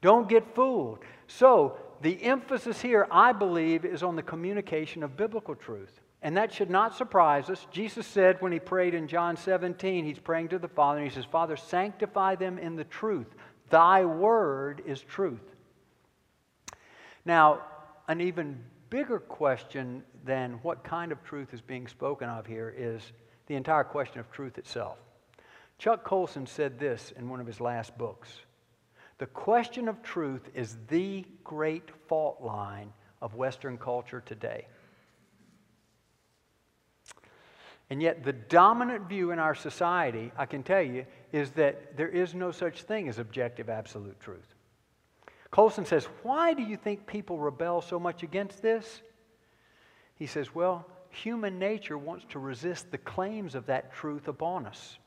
Don't 0.00 0.28
get 0.28 0.54
fooled. 0.54 1.00
So, 1.26 1.76
the 2.00 2.20
emphasis 2.22 2.80
here, 2.80 3.06
I 3.10 3.32
believe, 3.32 3.84
is 3.84 4.02
on 4.02 4.16
the 4.16 4.22
communication 4.22 5.02
of 5.02 5.16
biblical 5.16 5.54
truth. 5.54 6.00
And 6.22 6.36
that 6.36 6.52
should 6.52 6.70
not 6.70 6.96
surprise 6.96 7.48
us. 7.50 7.66
Jesus 7.70 8.06
said 8.06 8.40
when 8.40 8.52
he 8.52 8.58
prayed 8.58 8.94
in 8.94 9.08
John 9.08 9.36
17, 9.36 10.04
he's 10.04 10.18
praying 10.18 10.48
to 10.48 10.58
the 10.58 10.68
Father, 10.68 10.98
and 11.00 11.08
he 11.08 11.14
says, 11.14 11.24
Father, 11.24 11.56
sanctify 11.56 12.36
them 12.36 12.58
in 12.58 12.76
the 12.76 12.84
truth. 12.84 13.28
Thy 13.70 14.04
word 14.04 14.82
is 14.86 15.00
truth. 15.00 15.51
Now, 17.24 17.62
an 18.08 18.20
even 18.20 18.62
bigger 18.90 19.18
question 19.18 20.02
than 20.24 20.58
what 20.62 20.84
kind 20.84 21.12
of 21.12 21.22
truth 21.24 21.54
is 21.54 21.60
being 21.60 21.86
spoken 21.86 22.28
of 22.28 22.46
here 22.46 22.72
is 22.76 23.12
the 23.46 23.54
entire 23.54 23.84
question 23.84 24.20
of 24.20 24.30
truth 24.30 24.58
itself. 24.58 24.98
Chuck 25.78 26.04
Colson 26.04 26.46
said 26.46 26.78
this 26.78 27.12
in 27.16 27.28
one 27.28 27.40
of 27.40 27.46
his 27.46 27.60
last 27.60 27.96
books 27.96 28.30
The 29.18 29.26
question 29.26 29.88
of 29.88 30.02
truth 30.02 30.48
is 30.54 30.76
the 30.88 31.24
great 31.44 31.90
fault 32.08 32.40
line 32.40 32.92
of 33.20 33.34
Western 33.34 33.78
culture 33.78 34.20
today. 34.20 34.66
And 37.90 38.00
yet, 38.02 38.24
the 38.24 38.32
dominant 38.32 39.08
view 39.08 39.32
in 39.32 39.38
our 39.38 39.54
society, 39.54 40.32
I 40.38 40.46
can 40.46 40.62
tell 40.62 40.80
you, 40.80 41.04
is 41.30 41.50
that 41.52 41.96
there 41.96 42.08
is 42.08 42.34
no 42.34 42.50
such 42.50 42.82
thing 42.82 43.08
as 43.08 43.18
objective 43.18 43.68
absolute 43.68 44.18
truth. 44.18 44.51
Colson 45.52 45.84
says, 45.84 46.06
Why 46.24 46.54
do 46.54 46.62
you 46.62 46.76
think 46.76 47.06
people 47.06 47.38
rebel 47.38 47.80
so 47.80 48.00
much 48.00 48.24
against 48.24 48.60
this? 48.60 49.02
He 50.16 50.26
says, 50.26 50.54
Well, 50.54 50.86
human 51.10 51.58
nature 51.58 51.96
wants 51.96 52.24
to 52.30 52.40
resist 52.40 52.90
the 52.90 52.98
claims 52.98 53.54
of 53.54 53.66
that 53.66 53.92
truth 53.92 54.26
upon 54.26 54.66
us. 54.66 54.98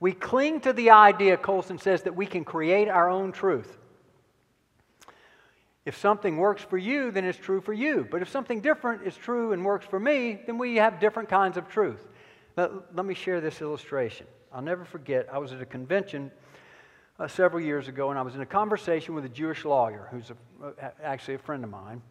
We 0.00 0.12
cling 0.12 0.60
to 0.60 0.72
the 0.72 0.90
idea, 0.90 1.36
Colson 1.36 1.78
says, 1.78 2.02
that 2.02 2.14
we 2.14 2.26
can 2.26 2.44
create 2.44 2.88
our 2.88 3.10
own 3.10 3.32
truth. 3.32 3.76
If 5.84 5.98
something 5.98 6.36
works 6.38 6.62
for 6.62 6.78
you, 6.78 7.10
then 7.10 7.24
it's 7.24 7.38
true 7.38 7.60
for 7.60 7.72
you. 7.72 8.06
But 8.10 8.22
if 8.22 8.28
something 8.28 8.60
different 8.60 9.06
is 9.06 9.16
true 9.16 9.52
and 9.52 9.64
works 9.64 9.86
for 9.86 10.00
me, 10.00 10.40
then 10.46 10.56
we 10.56 10.76
have 10.76 11.00
different 11.00 11.28
kinds 11.28 11.56
of 11.56 11.68
truth. 11.68 12.06
Let, 12.56 12.94
let 12.94 13.04
me 13.04 13.14
share 13.14 13.40
this 13.40 13.60
illustration. 13.60 14.26
I'll 14.52 14.62
never 14.62 14.84
forget, 14.84 15.28
I 15.32 15.38
was 15.38 15.52
at 15.52 15.60
a 15.60 15.66
convention 15.66 16.30
uh, 17.18 17.28
several 17.28 17.62
years 17.62 17.88
ago, 17.88 18.10
and 18.10 18.18
I 18.18 18.22
was 18.22 18.34
in 18.34 18.40
a 18.40 18.46
conversation 18.46 19.14
with 19.14 19.24
a 19.24 19.28
Jewish 19.28 19.64
lawyer 19.64 20.08
who's 20.10 20.30
a, 20.30 20.66
uh, 20.66 20.90
actually 21.02 21.34
a 21.34 21.38
friend 21.38 21.62
of 21.64 21.70
mine. 21.70 22.02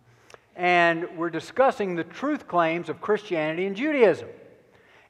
And 0.56 1.08
we're 1.18 1.30
discussing 1.30 1.96
the 1.96 2.04
truth 2.04 2.48
claims 2.48 2.89
of 2.89 3.02
Christianity 3.02 3.66
and 3.66 3.76
Judaism. 3.76 4.30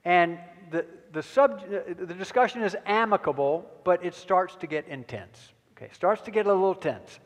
And 0.05 0.39
the, 0.71 0.85
the, 1.11 1.21
sub, 1.21 1.63
uh, 1.63 1.93
the 1.97 2.13
discussion 2.13 2.63
is 2.63 2.75
amicable, 2.85 3.69
but 3.83 4.03
it 4.03 4.15
starts 4.15 4.55
to 4.57 4.67
get 4.67 4.87
intense. 4.87 5.53
Okay, 5.75 5.89
starts 5.93 6.21
to 6.23 6.31
get 6.31 6.45
a 6.45 6.53
little 6.53 6.75
tense. 6.75 7.19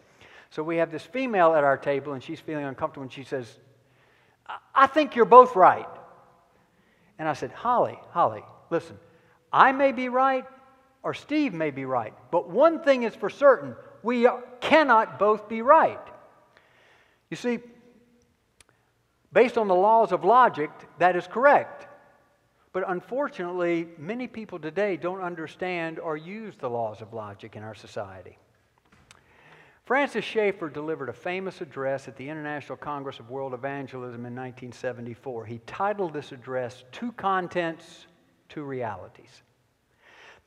So 0.49 0.63
we 0.63 0.77
have 0.77 0.91
this 0.91 1.03
female 1.03 1.53
at 1.53 1.63
our 1.63 1.77
table, 1.77 2.13
and 2.13 2.23
she's 2.23 2.39
feeling 2.39 2.65
uncomfortable, 2.65 3.03
and 3.03 3.11
she 3.11 3.23
says, 3.23 3.59
I 4.73 4.87
think 4.87 5.15
you're 5.15 5.25
both 5.25 5.55
right. 5.55 5.87
And 7.19 7.27
I 7.27 7.33
said, 7.33 7.51
Holly, 7.51 7.99
Holly, 8.11 8.43
listen, 8.69 8.97
I 9.51 9.71
may 9.71 9.91
be 9.91 10.09
right, 10.09 10.45
or 11.03 11.13
Steve 11.13 11.53
may 11.53 11.71
be 11.71 11.85
right. 11.85 12.13
But 12.31 12.49
one 12.49 12.83
thing 12.83 13.03
is 13.03 13.15
for 13.15 13.29
certain 13.29 13.75
we 14.03 14.27
cannot 14.61 15.19
both 15.19 15.49
be 15.49 15.61
right. 15.61 15.99
You 17.29 17.37
see, 17.37 17.59
based 19.33 19.57
on 19.57 19.67
the 19.67 19.75
laws 19.75 20.11
of 20.11 20.23
logic, 20.23 20.69
that 20.99 21.15
is 21.15 21.27
correct. 21.27 21.87
But 22.73 22.83
unfortunately, 22.87 23.87
many 23.97 24.27
people 24.27 24.59
today 24.59 24.97
don't 24.97 25.21
understand 25.21 25.99
or 25.99 26.15
use 26.15 26.55
the 26.57 26.69
laws 26.69 27.01
of 27.01 27.13
logic 27.13 27.55
in 27.55 27.63
our 27.63 27.75
society. 27.75 28.37
Francis 29.85 30.25
Schaeffer 30.25 30.69
delivered 30.69 31.07
a 31.07 31.13
famous 31.13 31.61
address 31.61 32.09
at 32.09 32.17
the 32.17 32.29
International 32.29 32.77
Congress 32.77 33.19
of 33.19 33.29
World 33.29 33.53
Evangelism 33.53 34.25
in 34.25 34.35
1974. 34.35 35.45
He 35.45 35.59
titled 35.65 36.13
this 36.13 36.33
address, 36.33 36.83
Two 36.91 37.13
Contents, 37.13 38.05
Two 38.49 38.63
Realities. 38.63 39.43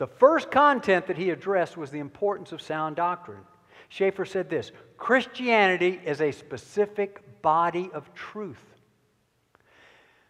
The 0.01 0.07
first 0.07 0.51
content 0.51 1.09
that 1.09 1.19
he 1.19 1.29
addressed 1.29 1.77
was 1.77 1.91
the 1.91 1.99
importance 1.99 2.53
of 2.53 2.63
sound 2.63 2.97
doctrine. 2.97 3.43
Schaeffer 3.91 4.25
said 4.25 4.49
this 4.49 4.73
Christianity 4.97 6.01
is 6.03 6.23
a 6.23 6.33
specific 6.33 7.43
body 7.43 7.91
of 7.93 8.15
truth. 8.15 8.65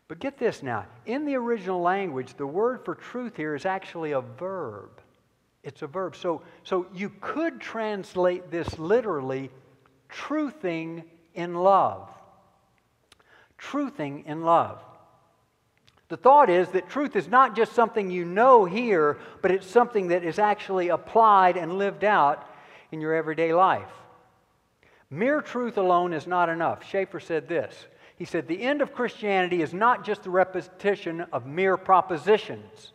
But 0.09 0.18
get 0.18 0.38
this 0.38 0.64
now. 0.64 0.87
In 1.06 1.24
the 1.24 1.37
original 1.37 1.80
language, 1.80 2.35
the 2.37 2.48
word 2.48 2.85
for 2.85 2.96
truth 2.96 3.37
here 3.37 3.54
is 3.54 3.64
actually 3.64 4.11
a 4.11 4.20
verb. 4.20 5.00
It's 5.62 5.83
a 5.83 5.87
verb. 5.87 6.16
So, 6.16 6.42
so 6.64 6.88
you 6.92 7.12
could 7.20 7.61
translate 7.61 8.50
this 8.50 8.76
literally 8.76 9.52
truthing 10.11 11.04
in 11.35 11.54
love. 11.54 12.09
Truthing 13.56 14.26
in 14.26 14.42
love. 14.42 14.83
The 16.10 16.16
thought 16.16 16.50
is 16.50 16.68
that 16.70 16.90
truth 16.90 17.14
is 17.14 17.28
not 17.28 17.54
just 17.54 17.72
something 17.72 18.10
you 18.10 18.24
know 18.24 18.64
here, 18.64 19.16
but 19.42 19.52
it's 19.52 19.66
something 19.66 20.08
that 20.08 20.24
is 20.24 20.40
actually 20.40 20.88
applied 20.88 21.56
and 21.56 21.78
lived 21.78 22.02
out 22.02 22.50
in 22.90 23.00
your 23.00 23.14
everyday 23.14 23.54
life. 23.54 23.92
Mere 25.08 25.40
truth 25.40 25.78
alone 25.78 26.12
is 26.12 26.26
not 26.26 26.48
enough. 26.48 26.84
Schaeffer 26.84 27.20
said 27.20 27.46
this. 27.46 27.86
He 28.16 28.24
said, 28.24 28.48
The 28.48 28.60
end 28.60 28.82
of 28.82 28.92
Christianity 28.92 29.62
is 29.62 29.72
not 29.72 30.04
just 30.04 30.24
the 30.24 30.30
repetition 30.30 31.20
of 31.32 31.46
mere 31.46 31.76
propositions. 31.76 32.92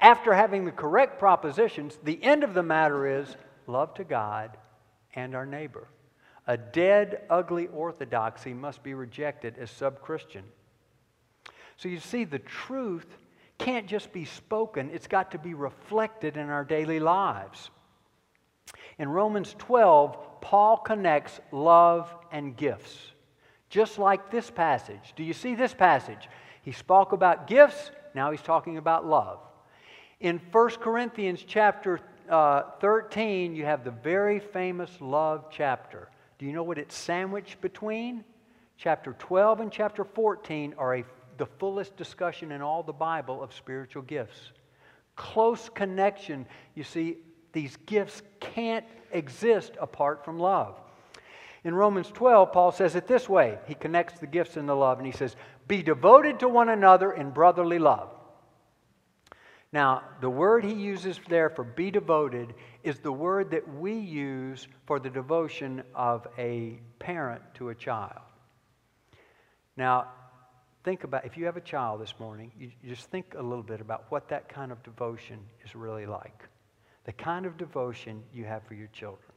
After 0.00 0.32
having 0.32 0.64
the 0.64 0.70
correct 0.70 1.18
propositions, 1.18 1.98
the 2.04 2.22
end 2.22 2.44
of 2.44 2.54
the 2.54 2.62
matter 2.62 3.18
is 3.20 3.36
love 3.66 3.94
to 3.94 4.04
God 4.04 4.56
and 5.12 5.34
our 5.34 5.44
neighbor. 5.44 5.88
A 6.46 6.56
dead, 6.56 7.22
ugly 7.28 7.66
orthodoxy 7.66 8.54
must 8.54 8.84
be 8.84 8.94
rejected 8.94 9.56
as 9.58 9.72
sub 9.72 10.00
Christian. 10.00 10.44
So 11.78 11.88
you 11.88 12.00
see, 12.00 12.24
the 12.24 12.40
truth 12.40 13.06
can't 13.56 13.86
just 13.86 14.12
be 14.12 14.24
spoken, 14.24 14.90
it's 14.92 15.06
got 15.06 15.30
to 15.32 15.38
be 15.38 15.54
reflected 15.54 16.36
in 16.36 16.48
our 16.48 16.64
daily 16.64 17.00
lives. 17.00 17.70
In 18.98 19.08
Romans 19.08 19.54
12, 19.58 20.40
Paul 20.40 20.76
connects 20.76 21.40
love 21.52 22.12
and 22.30 22.56
gifts, 22.56 23.12
just 23.70 23.98
like 23.98 24.30
this 24.30 24.50
passage. 24.50 25.12
Do 25.16 25.22
you 25.22 25.32
see 25.32 25.54
this 25.54 25.72
passage? 25.72 26.28
He 26.62 26.72
spoke 26.72 27.12
about 27.12 27.46
gifts, 27.46 27.90
now 28.14 28.30
he's 28.32 28.42
talking 28.42 28.76
about 28.76 29.06
love. 29.06 29.38
In 30.20 30.40
1 30.50 30.70
Corinthians 30.80 31.44
chapter 31.46 32.00
uh, 32.28 32.62
13, 32.80 33.54
you 33.54 33.64
have 33.64 33.84
the 33.84 33.92
very 33.92 34.40
famous 34.40 34.90
love 35.00 35.46
chapter. 35.50 36.08
Do 36.38 36.46
you 36.46 36.52
know 36.52 36.64
what 36.64 36.78
it's 36.78 36.96
sandwiched 36.96 37.60
between? 37.60 38.24
Chapter 38.76 39.14
12 39.18 39.60
and 39.60 39.72
chapter 39.72 40.04
14 40.04 40.74
are 40.78 40.96
a 40.96 41.04
the 41.38 41.46
fullest 41.46 41.96
discussion 41.96 42.52
in 42.52 42.60
all 42.60 42.82
the 42.82 42.92
Bible 42.92 43.42
of 43.42 43.54
spiritual 43.54 44.02
gifts. 44.02 44.52
Close 45.16 45.68
connection. 45.70 46.46
You 46.74 46.84
see, 46.84 47.18
these 47.52 47.76
gifts 47.86 48.22
can't 48.40 48.84
exist 49.12 49.72
apart 49.80 50.24
from 50.24 50.38
love. 50.38 50.78
In 51.64 51.74
Romans 51.74 52.08
12, 52.08 52.52
Paul 52.52 52.72
says 52.72 52.94
it 52.94 53.06
this 53.06 53.28
way. 53.28 53.58
He 53.66 53.74
connects 53.74 54.20
the 54.20 54.26
gifts 54.26 54.56
and 54.56 54.68
the 54.68 54.74
love, 54.74 54.98
and 54.98 55.06
he 55.06 55.12
says, 55.12 55.34
Be 55.66 55.82
devoted 55.82 56.40
to 56.40 56.48
one 56.48 56.68
another 56.68 57.12
in 57.12 57.30
brotherly 57.30 57.78
love. 57.78 58.10
Now, 59.72 60.02
the 60.20 60.30
word 60.30 60.64
he 60.64 60.72
uses 60.72 61.20
there 61.28 61.50
for 61.50 61.62
be 61.62 61.90
devoted 61.90 62.54
is 62.82 63.00
the 63.00 63.12
word 63.12 63.50
that 63.50 63.76
we 63.76 63.92
use 63.92 64.66
for 64.86 64.98
the 64.98 65.10
devotion 65.10 65.82
of 65.94 66.26
a 66.38 66.78
parent 66.98 67.42
to 67.54 67.68
a 67.68 67.74
child. 67.74 68.22
Now, 69.76 70.08
think 70.84 71.04
about 71.04 71.24
if 71.24 71.36
you 71.36 71.46
have 71.46 71.56
a 71.56 71.62
child 71.62 72.00
this 72.00 72.14
morning, 72.18 72.52
you, 72.58 72.70
just 72.86 73.10
think 73.10 73.34
a 73.36 73.42
little 73.42 73.62
bit 73.62 73.80
about 73.80 74.06
what 74.10 74.28
that 74.28 74.48
kind 74.48 74.72
of 74.72 74.82
devotion 74.82 75.38
is 75.64 75.74
really 75.74 76.06
like. 76.06 76.44
The 77.04 77.12
kind 77.12 77.46
of 77.46 77.56
devotion 77.56 78.22
you 78.32 78.44
have 78.44 78.62
for 78.64 78.74
your 78.74 78.88
children. 78.88 79.32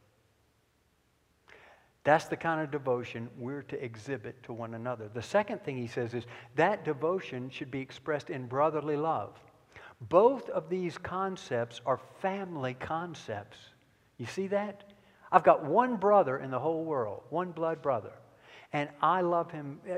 That's 2.04 2.25
the 2.25 2.38
kind 2.38 2.62
of 2.62 2.71
devotion 2.71 3.30
we're 3.38 3.62
to 3.63 3.84
exhibit 3.84 4.41
to 4.43 4.54
one 4.54 4.73
another. 4.73 5.10
The 5.13 5.21
second 5.21 5.63
thing 5.63 5.77
he 5.77 5.88
says 5.88 6.13
is 6.13 6.25
that 6.56 6.84
devotion 6.84 7.49
should 7.49 7.69
be 7.69 7.80
expressed 7.80 8.30
in 8.30 8.47
brotherly 8.47 8.97
love. 8.97 9.38
Both 10.10 10.49
of 10.49 10.69
these 10.69 10.97
concepts 10.97 11.80
are 11.86 11.99
family 12.21 12.73
concepts. 12.73 13.58
You 14.17 14.25
see 14.25 14.47
that? 14.47 14.84
I've 15.32 15.43
got 15.43 15.63
one 15.63 15.97
brother 15.97 16.38
in 16.39 16.49
the 16.49 16.60
whole 16.60 16.84
world, 16.84 17.21
one 17.30 17.51
blood 17.51 17.82
brother. 17.82 18.12
And 18.73 18.89
I 19.01 19.21
love 19.21 19.51
him 19.51 19.79
uh, 19.89 19.95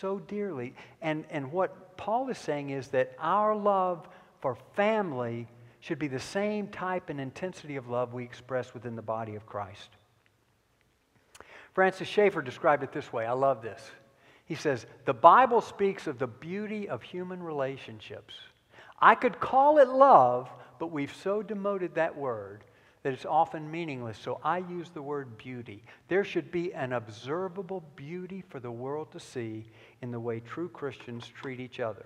so 0.00 0.18
dearly. 0.18 0.74
And, 1.00 1.24
and 1.30 1.50
what 1.52 1.96
Paul 1.96 2.28
is 2.28 2.38
saying 2.38 2.70
is 2.70 2.88
that 2.88 3.14
our 3.18 3.54
love 3.56 4.08
for 4.40 4.56
family 4.74 5.48
should 5.80 5.98
be 5.98 6.08
the 6.08 6.20
same 6.20 6.68
type 6.68 7.08
and 7.08 7.20
intensity 7.20 7.76
of 7.76 7.88
love 7.88 8.12
we 8.12 8.24
express 8.24 8.74
within 8.74 8.96
the 8.96 9.02
body 9.02 9.34
of 9.34 9.46
Christ. 9.46 9.88
Francis 11.74 12.08
Schaeffer 12.08 12.42
described 12.42 12.82
it 12.82 12.92
this 12.92 13.12
way. 13.12 13.24
I 13.24 13.32
love 13.32 13.62
this. 13.62 13.80
He 14.44 14.54
says, 14.54 14.84
The 15.06 15.14
Bible 15.14 15.60
speaks 15.60 16.06
of 16.06 16.18
the 16.18 16.26
beauty 16.26 16.88
of 16.88 17.02
human 17.02 17.42
relationships. 17.42 18.34
I 18.98 19.14
could 19.14 19.40
call 19.40 19.78
it 19.78 19.88
love, 19.88 20.50
but 20.78 20.90
we've 20.90 21.14
so 21.14 21.42
demoted 21.42 21.94
that 21.94 22.16
word 22.16 22.64
that 23.02 23.12
it's 23.12 23.24
often 23.24 23.70
meaningless. 23.70 24.18
So 24.18 24.40
I 24.44 24.58
use 24.58 24.90
the 24.90 25.02
word 25.02 25.38
beauty. 25.38 25.82
There 26.08 26.24
should 26.24 26.50
be 26.50 26.74
an 26.74 26.92
observable 26.92 27.82
beauty 27.96 28.44
for 28.48 28.60
the 28.60 28.70
world 28.70 29.10
to 29.12 29.20
see 29.20 29.66
in 30.02 30.10
the 30.10 30.20
way 30.20 30.40
true 30.40 30.68
Christians 30.68 31.26
treat 31.26 31.60
each 31.60 31.80
other. 31.80 32.04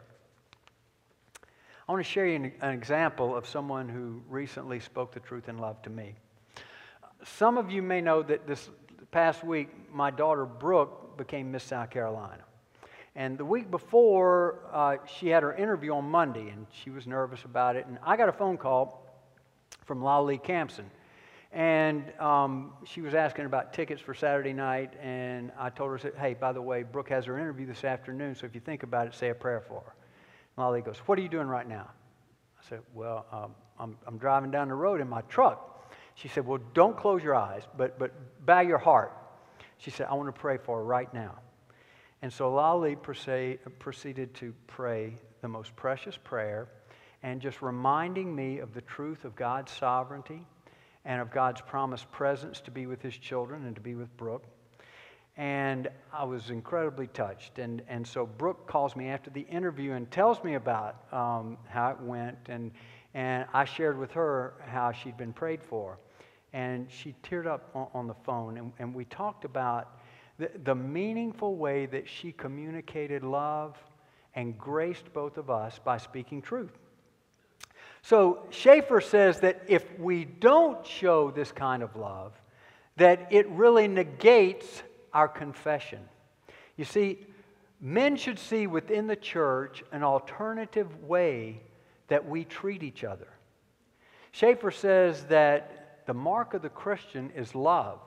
I 1.89 1.93
want 1.93 2.05
to 2.05 2.11
share 2.11 2.27
you 2.27 2.37
an, 2.37 2.53
an 2.61 2.71
example 2.71 3.37
of 3.37 3.47
someone 3.47 3.89
who 3.89 4.23
recently 4.29 4.81
spoke 4.81 5.13
the 5.13 5.21
truth 5.21 5.49
in 5.49 5.59
love 5.59 5.83
to 5.83 5.91
me. 5.91 6.15
Some 7.25 7.59
of 7.59 7.71
you 7.71 7.83
may 7.83 8.01
know 8.01 8.23
that 8.23 8.47
this 8.47 8.71
past 9.11 9.45
week, 9.45 9.69
my 9.93 10.11
daughter 10.11 10.47
Brooke 10.47 11.19
became 11.19 11.51
Miss 11.51 11.65
South 11.65 11.91
Carolina. 11.91 12.43
And 13.17 13.39
the 13.39 13.45
week 13.45 13.71
before, 13.71 14.61
uh, 14.73 14.97
she 15.07 15.29
had 15.29 15.43
her 15.43 15.55
interview 15.55 15.95
on 15.95 16.05
Monday, 16.05 16.49
and 16.49 16.67
she 16.73 16.91
was 16.91 17.07
nervous 17.07 17.45
about 17.45 17.77
it. 17.77 17.87
And 17.87 17.99
I 18.03 18.17
got 18.17 18.29
a 18.29 18.33
phone 18.33 18.57
call 18.57 19.04
from 19.85 20.03
Lolly 20.03 20.39
Campson. 20.39 20.91
And 21.53 22.13
um, 22.19 22.73
she 22.85 23.01
was 23.01 23.15
asking 23.15 23.47
about 23.47 23.73
tickets 23.73 24.01
for 24.01 24.13
Saturday 24.13 24.53
night, 24.53 24.93
and 25.01 25.53
I 25.57 25.71
told 25.71 26.01
her, 26.01 26.13
hey, 26.19 26.35
by 26.35 26.53
the 26.53 26.61
way, 26.61 26.83
Brooke 26.83 27.11
has 27.11 27.27
her 27.27 27.39
interview 27.39 27.65
this 27.65 27.85
afternoon, 27.85 28.35
so 28.35 28.45
if 28.47 28.55
you 28.57 28.61
think 28.61 28.83
about 28.83 29.07
it, 29.07 29.15
say 29.15 29.29
a 29.29 29.35
prayer 29.35 29.61
for 29.61 29.81
her. 29.81 29.95
Lolly 30.57 30.81
goes, 30.81 30.99
what 31.07 31.17
are 31.17 31.23
you 31.23 31.29
doing 31.29 31.47
right 31.47 31.69
now? 31.69 31.89
I 32.59 32.69
said, 32.69 32.81
well, 32.93 33.27
um, 33.31 33.55
I'm, 33.79 33.97
I'm 34.07 34.19
driving 34.19 34.51
down 34.51 34.69
the 34.69 34.75
road 34.75 35.01
in 35.01 35.09
my 35.09 35.21
truck. 35.23 35.93
She 36.17 36.29
said, 36.29 36.45
well, 36.45 36.61
don't 36.75 36.97
close 36.97 37.23
your 37.23 37.37
eyes, 37.37 37.63
but, 37.77 37.99
but 37.99 38.13
bow 38.45 38.61
your 38.61 38.79
heart. 38.79 39.13
She 39.79 39.91
said, 39.91 40.07
I 40.11 40.15
want 40.15 40.35
to 40.35 40.41
pray 40.41 40.57
for 40.57 40.79
her 40.79 40.85
right 40.85 41.13
now. 41.15 41.39
And 42.23 42.33
so 42.33 42.53
Lolly 42.53 42.97
proceeded 42.97 44.35
to 44.35 44.55
pray 44.67 45.15
the 45.41 45.49
most 45.49 45.77
precious 45.77 46.17
prayer 46.17 46.69
and 47.25 47.41
just 47.41 47.63
reminding 47.63 48.37
me 48.37 48.59
of 48.59 48.75
the 48.75 48.83
truth 48.83 49.25
of 49.25 49.35
God's 49.35 49.73
sovereignty 49.73 50.47
and 51.07 51.23
of 51.23 51.31
God's 51.31 51.63
promised 51.63 52.13
presence 52.13 52.61
to 52.61 52.71
be 52.71 52.87
with 52.87 53.01
his 53.01 53.17
children 53.17 53.65
and 53.65 53.75
to 53.75 53.81
be 53.81 53.95
with 53.95 54.15
Brooke. 54.19 54.45
And 55.39 55.89
I 56.13 56.25
was 56.25 56.51
incredibly 56.51 57.07
touched. 57.07 57.59
And, 57.59 57.81
and 57.89 58.07
so 58.07 58.27
Brooke 58.27 58.67
calls 58.67 58.95
me 58.95 59.09
after 59.09 59.31
the 59.31 59.41
interview 59.41 59.93
and 59.93 60.09
tells 60.11 60.45
me 60.45 60.55
about 60.55 60.97
um, 61.13 61.57
how 61.67 61.93
it 61.93 62.01
went. 62.01 62.37
And, 62.51 62.71
and 63.15 63.47
I 63.55 63.65
shared 63.65 63.99
with 63.99 64.13
her 64.13 64.53
how 64.67 64.93
she'd 64.93 65.17
been 65.17 65.33
prayed 65.33 65.63
for. 65.63 65.99
And 66.53 66.87
she 66.91 67.15
teared 67.23 67.47
up 67.47 67.71
on, 67.75 67.89
on 67.95 68.07
the 68.07 68.15
phone. 68.27 68.59
And, 68.59 68.73
and 68.79 68.95
we 68.95 69.07
talked 69.07 69.47
about 69.47 69.99
the, 70.39 70.51
the 70.63 70.75
meaningful 70.75 71.57
way 71.57 71.87
that 71.87 72.07
she 72.07 72.33
communicated 72.33 73.25
love 73.25 73.79
and 74.35 74.59
graced 74.59 75.11
both 75.15 75.39
of 75.39 75.49
us 75.49 75.81
by 75.83 75.97
speaking 75.97 76.43
truth. 76.43 76.79
So 78.05 78.41
Schaeffer 78.51 79.01
says 79.01 79.41
that 79.41 79.63
if 79.67 79.99
we 79.99 80.27
don't 80.27 80.87
show 80.87 81.31
this 81.31 81.51
kind 81.51 81.83
of 81.83 81.97
love, 81.97 82.35
that 82.97 83.29
it 83.31 83.49
really 83.49 83.89
negates 83.89 84.83
our 85.15 85.27
confession. 85.27 86.01
You 86.77 86.85
see, 86.85 87.27
men 87.81 88.17
should 88.17 88.39
see 88.39 88.67
within 88.67 89.07
the 89.07 89.17
church 89.17 89.83
an 89.91 90.03
alternative 90.03 91.03
way 91.05 91.63
that 92.09 92.29
we 92.29 92.45
treat 92.45 92.83
each 92.83 93.05
other. 93.05 93.29
Schaeffer 94.33 94.71
says 94.71 95.25
that 95.29 96.03
the 96.05 96.13
mark 96.13 96.53
of 96.53 96.61
the 96.61 96.69
Christian 96.69 97.31
is 97.35 97.55
love. 97.55 98.01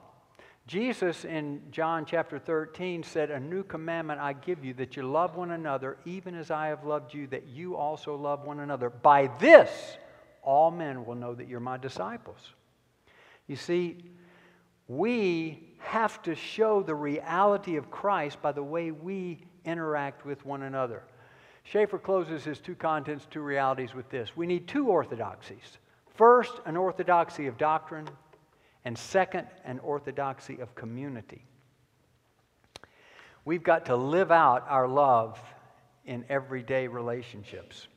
Jesus 0.67 1.23
in 1.23 1.61
John 1.71 2.05
chapter 2.05 2.37
13 2.37 3.01
said, 3.01 3.31
A 3.31 3.39
new 3.39 3.63
commandment 3.63 4.19
I 4.19 4.33
give 4.33 4.65
you, 4.65 4.73
that 4.75 4.97
you 4.97 5.03
love 5.03 5.37
one 5.37 5.51
another, 5.51 5.97
even 6.03 6.35
as 6.35 6.51
I 6.51 6.67
have 6.67 6.83
loved 6.83 7.13
you, 7.13 7.25
that 7.27 7.47
you 7.47 7.77
also 7.77 8.15
love 8.15 8.45
one 8.45 8.59
another. 8.59 8.89
By 8.89 9.31
this, 9.39 9.97
all 10.43 10.69
men 10.69 11.05
will 11.05 11.15
know 11.15 11.33
that 11.33 11.47
you're 11.47 11.61
my 11.61 11.77
disciples. 11.77 12.53
You 13.47 13.55
see, 13.55 14.03
we 14.89 15.73
have 15.79 16.21
to 16.23 16.35
show 16.35 16.83
the 16.83 16.95
reality 16.95 17.77
of 17.77 17.89
Christ 17.89 18.41
by 18.41 18.51
the 18.51 18.63
way 18.63 18.91
we 18.91 19.39
interact 19.63 20.25
with 20.25 20.45
one 20.45 20.63
another. 20.63 21.03
Schaeffer 21.63 21.97
closes 21.97 22.43
his 22.43 22.59
two 22.59 22.75
contents, 22.75 23.25
two 23.29 23.41
realities 23.41 23.93
with 23.93 24.09
this. 24.09 24.35
We 24.35 24.47
need 24.47 24.67
two 24.67 24.87
orthodoxies. 24.87 25.77
First, 26.15 26.53
an 26.65 26.75
orthodoxy 26.75 27.47
of 27.47 27.57
doctrine, 27.57 28.09
and 28.87 28.97
second, 28.97 29.45
an 29.65 29.79
orthodoxy 29.79 30.59
of 30.61 30.73
community. 30.73 31.43
We've 33.43 33.61
got 33.61 33.87
to 33.87 33.97
live 33.97 34.31
out 34.31 34.65
our 34.69 34.87
love 34.87 35.37
in 36.05 36.23
everyday 36.29 36.87
relationships. 36.87 37.89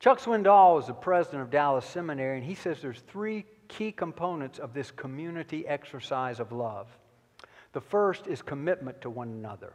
Chuck 0.00 0.18
Swindoll 0.18 0.80
is 0.80 0.88
the 0.88 0.94
president 0.94 1.42
of 1.42 1.50
Dallas 1.52 1.86
Seminary, 1.86 2.38
and 2.38 2.44
he 2.44 2.56
says 2.56 2.82
there's 2.82 3.02
three 3.02 3.44
key 3.68 3.92
components 3.92 4.58
of 4.58 4.74
this 4.74 4.90
community 4.90 5.64
exercise 5.68 6.40
of 6.40 6.50
love. 6.50 6.88
The 7.72 7.80
first 7.80 8.26
is 8.26 8.42
commitment 8.42 9.00
to 9.02 9.10
one 9.10 9.28
another. 9.28 9.74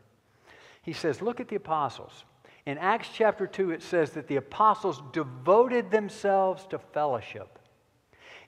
He 0.81 0.91
says, 0.91 1.21
Look 1.21 1.39
at 1.39 1.47
the 1.47 1.55
apostles. 1.55 2.25
In 2.65 2.77
Acts 2.77 3.07
chapter 3.13 3.47
2, 3.47 3.71
it 3.71 3.81
says 3.81 4.11
that 4.11 4.27
the 4.27 4.35
apostles 4.35 5.01
devoted 5.13 5.91
themselves 5.91 6.67
to 6.71 6.77
fellowship. 6.77 7.56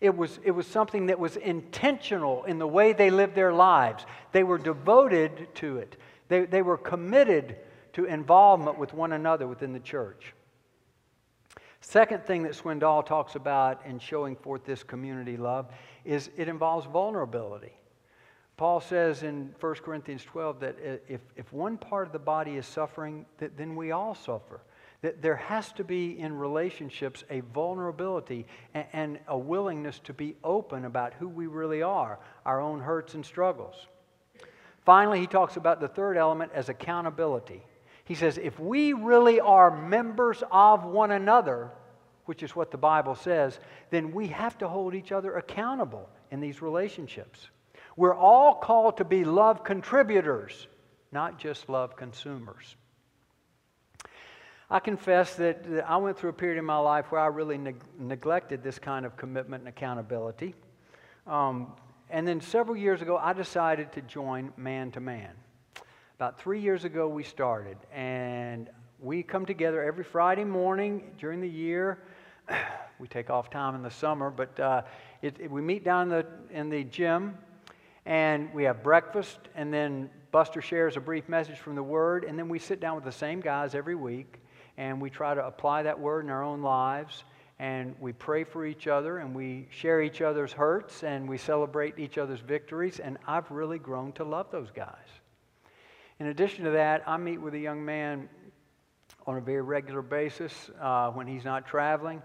It 0.02 0.16
was, 0.16 0.40
it 0.44 0.52
was 0.52 0.66
something 0.66 1.08
that 1.08 1.20
was 1.20 1.36
intentional 1.36 2.46
in 2.46 2.58
the 2.58 2.68
way 2.68 2.94
they 2.94 3.10
lived 3.10 3.36
their 3.36 3.54
lives. 3.54 4.06
They 4.32 4.44
were 4.44 4.58
devoted 4.58 5.54
to 5.56 5.78
it, 5.78 5.98
they, 6.28 6.46
they 6.46 6.62
were 6.62 6.78
committed 6.78 7.58
to 7.94 8.06
involvement 8.06 8.78
with 8.78 8.94
one 8.94 9.14
another 9.14 9.48
within 9.48 9.74
the 9.74 9.80
church. 9.80 10.34
Second 11.82 12.24
thing 12.26 12.44
that 12.44 12.54
Swindoll 12.54 13.06
talks 13.06 13.36
about 13.36 13.86
in 13.86 14.00
showing 14.00 14.36
forth 14.36 14.64
this 14.64 14.84
community 14.84 15.38
love 15.38 15.68
is 16.06 16.30
it 16.38 16.48
involves 16.48 16.86
vulnerability. 16.86 17.74
Paul 18.58 18.82
says 18.82 19.24
in 19.24 19.56
1 19.60 19.76
Corinthians 19.76 20.24
12 20.26 20.60
that 20.60 20.76
if, 21.08 21.22
if 21.38 21.52
one 21.54 21.78
part 21.78 22.06
of 22.06 22.14
the 22.14 22.20
body 22.20 22.58
is 22.58 22.66
suffering, 22.66 23.26
that 23.38 23.58
then 23.58 23.76
we 23.76 23.92
all 23.92 24.14
suffer. 24.14 24.62
That 25.02 25.22
there 25.22 25.38
has 25.38 25.72
to 25.74 25.84
be 25.84 26.20
in 26.20 26.34
relationships 26.34 27.24
a 27.30 27.40
vulnerability 27.40 28.46
and, 28.74 28.86
and 28.92 29.20
a 29.28 29.38
willingness 29.38 30.00
to 30.06 30.14
be 30.14 30.36
open 30.44 30.86
about 30.86 31.14
who 31.14 31.30
we 31.30 31.48
really 31.48 31.82
are, 31.82 32.20
our 32.46 32.60
own 32.60 32.82
hurts 32.82 33.14
and 33.14 33.26
struggles. 33.26 33.88
Finally, 34.86 35.20
he 35.20 35.28
talks 35.28 35.56
about 35.56 35.80
the 35.80 35.88
third 35.88 36.18
element 36.18 36.52
as 36.54 36.68
accountability. 36.68 37.64
He 38.04 38.16
says, 38.16 38.38
if 38.38 38.60
we 38.60 38.94
really 38.94 39.40
are 39.40 39.70
members 39.70 40.44
of 40.52 40.84
one 40.84 41.12
another, 41.12 41.72
which 42.26 42.44
is 42.44 42.56
what 42.56 42.72
the 42.72 42.78
Bible 42.78 43.16
says, 43.16 43.60
then 43.92 44.12
we 44.12 44.28
have 44.28 44.58
to 44.58 44.68
hold 44.68 44.96
each 44.96 45.12
other 45.12 45.36
accountable 45.36 46.10
in 46.32 46.40
these 46.40 46.62
relationships. 46.62 47.50
We're 47.96 48.16
all 48.16 48.56
called 48.56 48.98
to 48.98 49.06
be 49.06 49.26
love 49.26 49.64
contributors, 49.64 50.68
not 51.12 51.40
just 51.40 51.70
love 51.70 51.96
consumers. 51.96 52.76
I 54.72 54.80
confess 54.80 55.36
that 55.36 55.66
I 55.88 55.98
went 55.98 56.20
through 56.20 56.30
a 56.30 56.34
period 56.34 56.60
in 56.60 56.66
my 56.66 56.78
life 56.78 57.12
where 57.12 57.20
I 57.20 57.26
really 57.26 57.58
neg- 57.58 57.84
neglected 57.98 58.62
this 58.62 58.78
kind 58.78 59.04
of 59.04 59.18
commitment 59.18 59.62
and 59.62 59.70
accountability. 59.70 60.54
Um, 61.26 61.74
and 62.12 62.28
then 62.28 62.40
several 62.40 62.78
years 62.78 63.02
ago, 63.02 63.18
I 63.18 63.34
decided 63.34 63.92
to 63.94 64.02
join 64.02 64.54
Man 64.58 64.92
to 64.92 65.00
Man. 65.00 65.32
About 66.18 66.40
three 66.40 66.60
years 66.60 66.86
ago, 66.86 67.08
we 67.08 67.24
started, 67.24 67.78
and 67.92 68.70
we 69.00 69.24
come 69.24 69.46
together 69.46 69.82
every 69.82 70.04
Friday 70.04 70.44
morning 70.44 71.16
during 71.18 71.42
the 71.42 71.50
year. 71.50 72.04
we 73.00 73.08
take 73.08 73.32
off 73.32 73.50
time 73.50 73.74
in 73.74 73.82
the 73.82 73.90
summer, 73.90 74.30
but 74.30 74.60
uh, 74.60 74.84
it, 75.24 75.36
it, 75.40 75.50
we 75.50 75.62
meet 75.62 75.84
down 75.84 76.04
in 76.04 76.10
the, 76.10 76.28
in 76.52 76.70
the 76.70 76.84
gym 76.84 77.38
and 78.06 78.54
we 78.54 78.64
have 78.64 78.84
breakfast, 78.84 79.40
and 79.56 79.74
then 79.74 80.10
Buster 80.32 80.62
shares 80.62 80.96
a 80.96 81.00
brief 81.00 81.28
message 81.28 81.58
from 81.58 81.76
the 81.76 81.84
Word, 81.84 82.24
and 82.24 82.38
then 82.38 82.50
we 82.50 82.60
sit 82.60 82.80
down 82.80 82.96
with 82.96 83.04
the 83.04 83.12
same 83.12 83.40
guys 83.40 83.76
every 83.76 83.96
week, 83.96 84.40
and 84.80 85.02
we 85.02 85.10
try 85.10 85.36
to 85.36 85.46
apply 85.46 85.84
that 85.84 86.00
Word 86.00 86.24
in 86.24 86.32
our 86.32 86.42
own 86.42 86.62
lives, 86.62 87.26
and 87.60 87.94
we 88.00 88.14
pray 88.14 88.46
for 88.46 88.66
each 88.66 88.88
other, 88.88 89.18
and 89.18 89.36
we 89.36 89.68
share 89.70 90.02
each 90.02 90.22
other's 90.22 90.54
hurts, 90.54 91.04
and 91.04 91.28
we 91.28 91.38
celebrate 91.38 92.00
each 92.00 92.18
other's 92.18 92.40
victories, 92.40 93.02
and 93.02 93.18
I've 93.28 93.52
really 93.52 93.78
grown 93.78 94.14
to 94.14 94.24
love 94.24 94.48
those 94.52 94.72
guys. 94.72 94.96
In 96.20 96.28
addition 96.28 96.64
to 96.64 96.72
that, 96.72 97.04
I 97.06 97.18
meet 97.18 97.40
with 97.40 97.56
a 97.56 97.60
young 97.60 97.84
man 97.84 98.30
on 99.28 99.36
a 99.36 99.42
very 99.42 99.62
regular 99.62 100.02
basis 100.02 100.72
uh, 100.80 101.12
when 101.12 101.28
he's 101.28 101.44
not 101.44 101.68
traveling, 101.68 102.22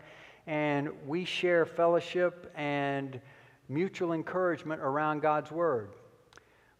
and 0.46 0.90
we 1.08 1.24
share 1.24 1.66
fellowship 1.66 2.52
and 2.54 3.20
mutual 3.68 4.12
encouragement 4.12 4.80
around 4.80 5.22
God's 5.22 5.50
Word. 5.50 5.90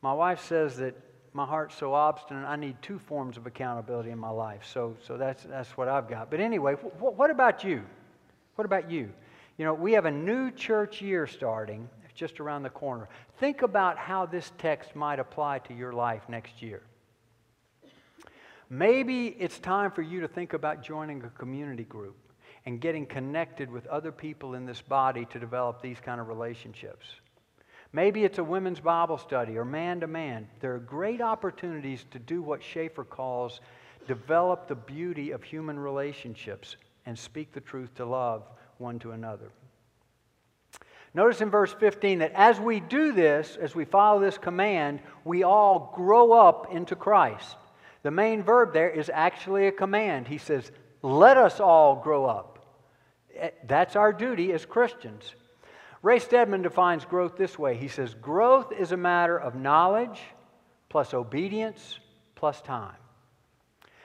My 0.03 0.13
wife 0.13 0.45
says 0.45 0.77
that 0.77 0.95
my 1.35 1.44
heart's 1.44 1.77
so 1.77 1.92
obstinate, 1.92 2.47
I 2.47 2.55
need 2.55 2.81
two 2.81 2.99
forms 2.99 3.37
of 3.37 3.47
accountability 3.47 4.11
in 4.11 4.18
my 4.18 4.31
life. 4.31 4.62
So, 4.73 4.97
so 5.05 5.16
that's, 5.16 5.42
that's 5.42 5.70
what 5.70 5.88
I've 5.88 6.09
got. 6.09 6.31
But 6.31 6.38
anyway, 6.38 6.75
wh- 6.75 7.18
what 7.18 7.31
about 7.31 7.64
you? 7.64 7.83
What 8.55 8.64
about 8.64 8.88
you? 8.88 9.12
You 9.59 9.64
know, 9.64 9.75
we 9.75 9.92
have 9.92 10.05
a 10.07 10.11
new 10.11 10.53
church 10.53 11.03
year 11.03 11.27
starting 11.27 11.88
just 12.14 12.38
around 12.38 12.62
the 12.62 12.70
corner. 12.70 13.09
Think 13.40 13.62
about 13.62 13.99
how 13.99 14.27
this 14.27 14.53
text 14.59 14.94
might 14.94 15.18
apply 15.18 15.59
to 15.61 15.75
your 15.75 15.92
life 15.92 16.23
next 16.29 16.62
year. 16.62 16.83
Maybe 18.70 19.27
it's 19.27 19.59
time 19.59 19.90
for 19.90 20.03
you 20.03 20.20
to 20.20 20.29
think 20.29 20.53
about 20.53 20.83
joining 20.83 21.23
a 21.25 21.31
community 21.31 21.85
group 21.85 22.16
and 22.64 22.81
getting 22.81 23.07
connected 23.07 23.70
with 23.70 23.87
other 23.88 24.12
people 24.12 24.55
in 24.55 24.66
this 24.66 24.81
body 24.81 25.27
to 25.27 25.40
develop 25.40 25.83
these 25.83 25.99
kind 26.01 26.20
of 26.20 26.29
relationships. 26.29 27.07
Maybe 27.95 28.25
it's 28.25 28.39
a 28.39 28.45
women's 28.45 28.81
Bible 28.81 29.19
study 29.19 29.57
or 29.57 29.65
man 29.65 30.01
to 30.01 30.09
man. 30.09 30.49
There 30.59 30.75
are 30.75 30.81
great 30.81 31.21
opportunities 31.21 32.05
to 32.11 32.19
do 32.19 32.43
what 32.43 32.61
Schaeffer 32.61 33.05
calls 33.05 33.61
develop 34.09 34.67
the 34.67 34.75
beauty 34.75 35.31
of 35.31 35.45
human 35.45 35.79
relationships 35.79 36.77
and 37.07 37.17
speak 37.17 37.53
the 37.53 37.61
truth 37.61 37.95
to 37.95 38.05
love 38.05 38.43
one 38.79 38.99
to 38.99 39.13
another. 39.13 39.53
Notice 41.15 41.41
in 41.41 41.51
verse 41.51 41.73
15 41.73 42.19
that 42.19 42.33
as 42.35 42.59
we 42.59 42.81
do 42.81 43.13
this, 43.13 43.57
as 43.61 43.77
we 43.77 43.85
follow 43.85 44.19
this 44.19 44.39
command, 44.39 44.99
we 45.25 45.45
all 45.45 45.93
grow 45.95 46.33
up 46.33 46.75
into 46.75 46.97
Christ. 46.97 47.57
The 48.03 48.11
main 48.11 48.43
verb 48.43 48.73
there 48.73 48.91
is 48.91 49.09
actually 49.15 49.69
a 49.69 49.73
command. 49.73 50.27
He 50.27 50.39
says, 50.39 50.73
Let 51.01 51.37
us 51.37 51.61
all 51.61 51.95
grow 51.95 52.25
up. 52.25 52.59
Eh, 53.37 53.51
that's 53.69 53.95
our 53.95 54.13
duty 54.13 54.53
as 54.53 54.67
Christians. 54.67 55.37
Ray 56.05 56.19
Stedman 56.19 56.61
defines 56.61 57.07
growth 57.07 57.38
this 57.38 57.59
way 57.59 57.79
he 57.79 57.88
says, 57.88 58.12
Growth 58.12 58.73
is 58.73 58.93
a 58.93 58.97
matter 58.97 59.38
of 59.38 59.55
knowledge 59.55 60.21
plus 60.90 61.14
obedience 61.14 61.99
plus 62.35 62.61
time. 62.61 62.97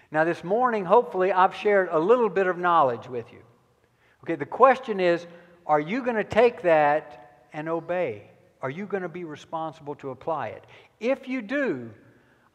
Now, 0.09 0.23
this 0.23 0.41
morning, 0.41 0.85
hopefully, 0.85 1.33
I've 1.33 1.53
shared 1.53 1.89
a 1.91 1.99
little 1.99 2.29
bit 2.29 2.47
of 2.47 2.57
knowledge 2.57 3.09
with 3.09 3.33
you. 3.33 3.41
Okay, 4.23 4.35
the 4.35 4.45
question 4.45 5.01
is 5.01 5.27
are 5.67 5.81
you 5.81 6.01
going 6.01 6.15
to 6.15 6.23
take 6.23 6.62
that 6.62 7.47
and 7.51 7.67
obey? 7.67 8.31
Are 8.62 8.69
you 8.69 8.85
going 8.85 9.03
to 9.03 9.09
be 9.09 9.25
responsible 9.25 9.95
to 9.95 10.12
apply 10.12 10.47
it? 10.47 10.63
If 11.01 11.27
you 11.27 11.41
do, 11.41 11.91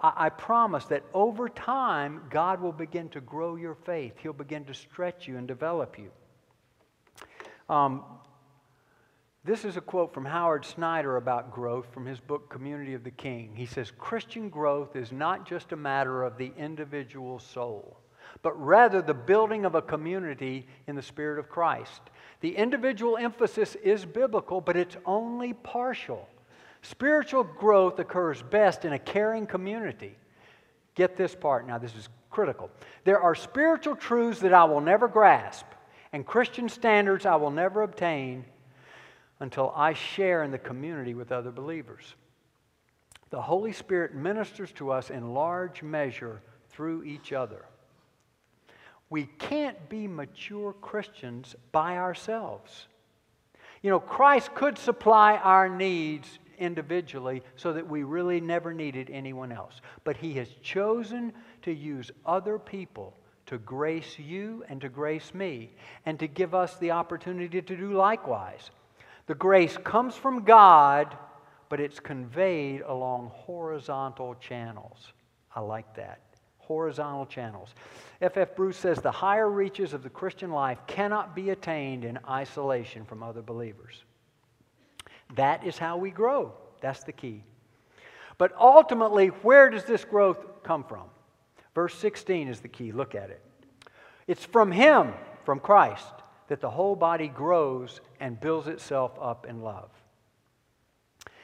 I, 0.00 0.30
promise 0.30 0.86
that 0.86 1.04
over 1.12 1.50
time, 1.50 2.22
God 2.30 2.62
will 2.62 2.72
begin 2.72 3.10
to 3.10 3.20
grow 3.20 3.56
your 3.56 3.74
faith. 3.74 4.14
He'll 4.22 4.32
begin 4.32 4.64
to 4.64 4.74
stretch 4.74 5.28
you 5.28 5.36
and 5.36 5.46
develop 5.46 5.98
you. 5.98 6.10
Um, 7.68 8.04
this 9.44 9.66
is 9.66 9.76
a 9.76 9.82
quote 9.82 10.14
from 10.14 10.24
Howard 10.24 10.64
Snyder 10.64 11.18
about 11.18 11.52
growth 11.52 11.92
from 11.92 12.06
his 12.06 12.18
book 12.18 12.48
Community 12.48 12.94
of 12.94 13.04
the 13.04 13.10
King. 13.10 13.52
He 13.54 13.66
says, 13.66 13.92
Christian 13.98 14.48
growth 14.48 14.96
is 14.96 15.12
not 15.12 15.46
just 15.46 15.72
a 15.72 15.76
matter 15.76 16.22
of 16.22 16.38
the 16.38 16.50
individual 16.56 17.38
soul, 17.38 17.98
but 18.42 18.58
rather 18.58 19.02
the 19.02 19.12
building 19.12 19.66
of 19.66 19.74
a 19.74 19.82
community 19.82 20.66
in 20.86 20.96
the 20.96 21.02
Spirit 21.02 21.38
of 21.38 21.50
Christ. 21.50 22.00
The 22.40 22.56
individual 22.56 23.18
emphasis 23.18 23.74
is 23.76 24.06
biblical, 24.06 24.62
but 24.62 24.76
it's 24.78 24.96
only 25.04 25.52
partial. 25.52 26.26
Spiritual 26.80 27.44
growth 27.44 27.98
occurs 27.98 28.42
best 28.42 28.86
in 28.86 28.94
a 28.94 28.98
caring 28.98 29.46
community. 29.46 30.16
Get 30.94 31.16
this 31.16 31.34
part 31.34 31.66
now, 31.66 31.76
this 31.76 31.94
is 31.96 32.08
critical. 32.30 32.70
There 33.04 33.20
are 33.20 33.34
spiritual 33.34 33.96
truths 33.96 34.40
that 34.40 34.54
I 34.54 34.64
will 34.64 34.80
never 34.80 35.06
grasp 35.06 35.66
and 36.14 36.24
Christian 36.24 36.68
standards 36.68 37.26
I 37.26 37.36
will 37.36 37.50
never 37.50 37.82
obtain 37.82 38.44
until 39.40 39.72
I 39.74 39.92
share 39.92 40.42
in 40.42 40.50
the 40.50 40.58
community 40.58 41.14
with 41.14 41.32
other 41.32 41.50
believers. 41.50 42.14
The 43.30 43.42
Holy 43.42 43.72
Spirit 43.72 44.14
ministers 44.14 44.72
to 44.72 44.90
us 44.90 45.10
in 45.10 45.34
large 45.34 45.82
measure 45.82 46.40
through 46.68 47.04
each 47.04 47.32
other. 47.32 47.64
We 49.10 49.24
can't 49.38 49.88
be 49.88 50.06
mature 50.06 50.72
Christians 50.72 51.54
by 51.72 51.96
ourselves. 51.96 52.86
You 53.82 53.90
know, 53.90 54.00
Christ 54.00 54.54
could 54.54 54.78
supply 54.78 55.36
our 55.36 55.68
needs 55.68 56.38
individually 56.58 57.42
so 57.56 57.72
that 57.72 57.86
we 57.86 58.02
really 58.02 58.40
never 58.40 58.72
needed 58.72 59.10
anyone 59.10 59.52
else. 59.52 59.80
But 60.04 60.16
He 60.16 60.34
has 60.34 60.48
chosen 60.62 61.32
to 61.62 61.72
use 61.72 62.10
other 62.24 62.58
people 62.58 63.14
to 63.46 63.58
grace 63.58 64.18
you 64.18 64.64
and 64.68 64.80
to 64.80 64.88
grace 64.88 65.34
me, 65.34 65.70
and 66.06 66.18
to 66.18 66.26
give 66.26 66.54
us 66.54 66.76
the 66.76 66.90
opportunity 66.90 67.60
to 67.60 67.76
do 67.76 67.92
likewise. 67.92 68.70
The 69.26 69.34
grace 69.34 69.76
comes 69.78 70.14
from 70.14 70.44
God, 70.44 71.16
but 71.68 71.80
it's 71.80 72.00
conveyed 72.00 72.82
along 72.82 73.30
horizontal 73.34 74.34
channels. 74.36 75.12
I 75.54 75.60
like 75.60 75.94
that. 75.96 76.20
Horizontal 76.58 77.26
channels. 77.26 77.74
F.F. 78.20 78.36
F. 78.50 78.56
Bruce 78.56 78.76
says 78.76 78.98
the 78.98 79.10
higher 79.10 79.50
reaches 79.50 79.92
of 79.92 80.02
the 80.02 80.10
Christian 80.10 80.50
life 80.50 80.78
cannot 80.86 81.34
be 81.34 81.50
attained 81.50 82.04
in 82.04 82.18
isolation 82.28 83.04
from 83.04 83.22
other 83.22 83.42
believers. 83.42 84.04
That 85.36 85.64
is 85.64 85.78
how 85.78 85.96
we 85.96 86.10
grow. 86.10 86.52
That's 86.80 87.04
the 87.04 87.12
key. 87.12 87.42
But 88.38 88.52
ultimately, 88.58 89.28
where 89.28 89.70
does 89.70 89.84
this 89.84 90.04
growth 90.04 90.62
come 90.62 90.84
from? 90.84 91.04
Verse 91.74 91.94
16 91.96 92.48
is 92.48 92.60
the 92.60 92.68
key. 92.68 92.92
Look 92.92 93.14
at 93.14 93.30
it. 93.30 93.42
It's 94.26 94.44
from 94.44 94.72
Him, 94.72 95.12
from 95.44 95.60
Christ, 95.60 96.12
that 96.48 96.60
the 96.60 96.70
whole 96.70 96.96
body 96.96 97.28
grows 97.28 98.00
and 98.20 98.40
builds 98.40 98.68
itself 98.68 99.12
up 99.20 99.46
in 99.46 99.62
love. 99.62 99.90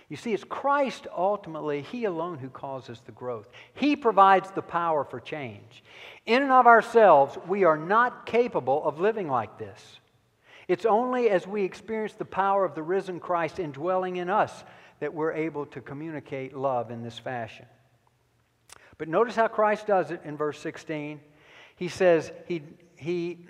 You 0.09 0.17
see, 0.17 0.35
it's 0.35 0.45
Christ 0.45 1.07
ultimately, 1.17 1.83
He 1.83 2.05
alone 2.05 2.39
who 2.39 2.49
causes 2.49 3.01
the 3.07 3.13
growth. 3.13 3.49
He 3.75 3.95
provides 3.95 4.51
the 4.51 4.63
power 4.63 5.05
for 5.05 5.21
change. 5.21 5.85
In 6.27 6.43
and 6.43 6.51
of 6.51 6.67
ourselves, 6.67 7.39
we 7.47 7.63
are 7.63 7.77
not 7.77 8.27
capable 8.27 8.85
of 8.85 8.99
living 8.99 9.29
like 9.29 9.57
this. 9.57 10.01
It's 10.67 10.85
only 10.85 11.31
as 11.31 11.47
we 11.47 11.63
experience 11.63 12.15
the 12.15 12.25
power 12.25 12.65
of 12.65 12.75
the 12.75 12.83
risen 12.83 13.21
Christ 13.21 13.61
indwelling 13.61 14.17
in 14.17 14.29
us 14.29 14.65
that 14.99 15.15
we're 15.15 15.33
able 15.33 15.67
to 15.67 15.81
communicate 15.81 16.57
love 16.57 16.91
in 16.91 17.03
this 17.03 17.19
fashion. 17.19 17.67
But 18.99 19.09
notice 19.09 19.35
how 19.35 19.49
Christ 19.49 19.87
does 19.87 20.11
it 20.11 20.21
in 20.25 20.37
verse 20.37 20.59
16. 20.59 21.21
He 21.77 21.89
says, 21.89 22.33
He, 22.47 22.63
he, 22.97 23.47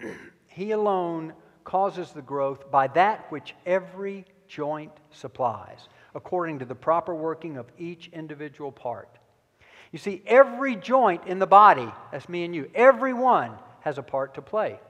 he 0.51 0.73
alone 0.73 1.33
causes 1.65 2.11
the 2.11 2.23
growth 2.23 2.71
by 2.71 2.89
that 2.89 3.31
which 3.31 3.55
every 3.65 4.25
joint 4.49 4.93
supplies 5.13 5.89
according 6.15 6.59
to 6.59 6.65
the 6.65 6.75
proper 6.75 7.15
working 7.15 7.57
of 7.57 7.71
each 7.79 8.09
individual 8.09 8.73
part. 8.73 9.09
You 9.93 9.99
see, 9.99 10.23
every 10.27 10.75
joint 10.75 11.27
in 11.27 11.39
the 11.39 11.47
body, 11.47 11.89
that's 12.11 12.29
me 12.29 12.45
and 12.45 12.55
you, 12.55 12.69
every 12.75 13.13
one 13.13 13.53
has 13.81 13.97
a 13.97 14.03
part 14.03 14.35
to 14.35 14.43
play. 14.43 14.81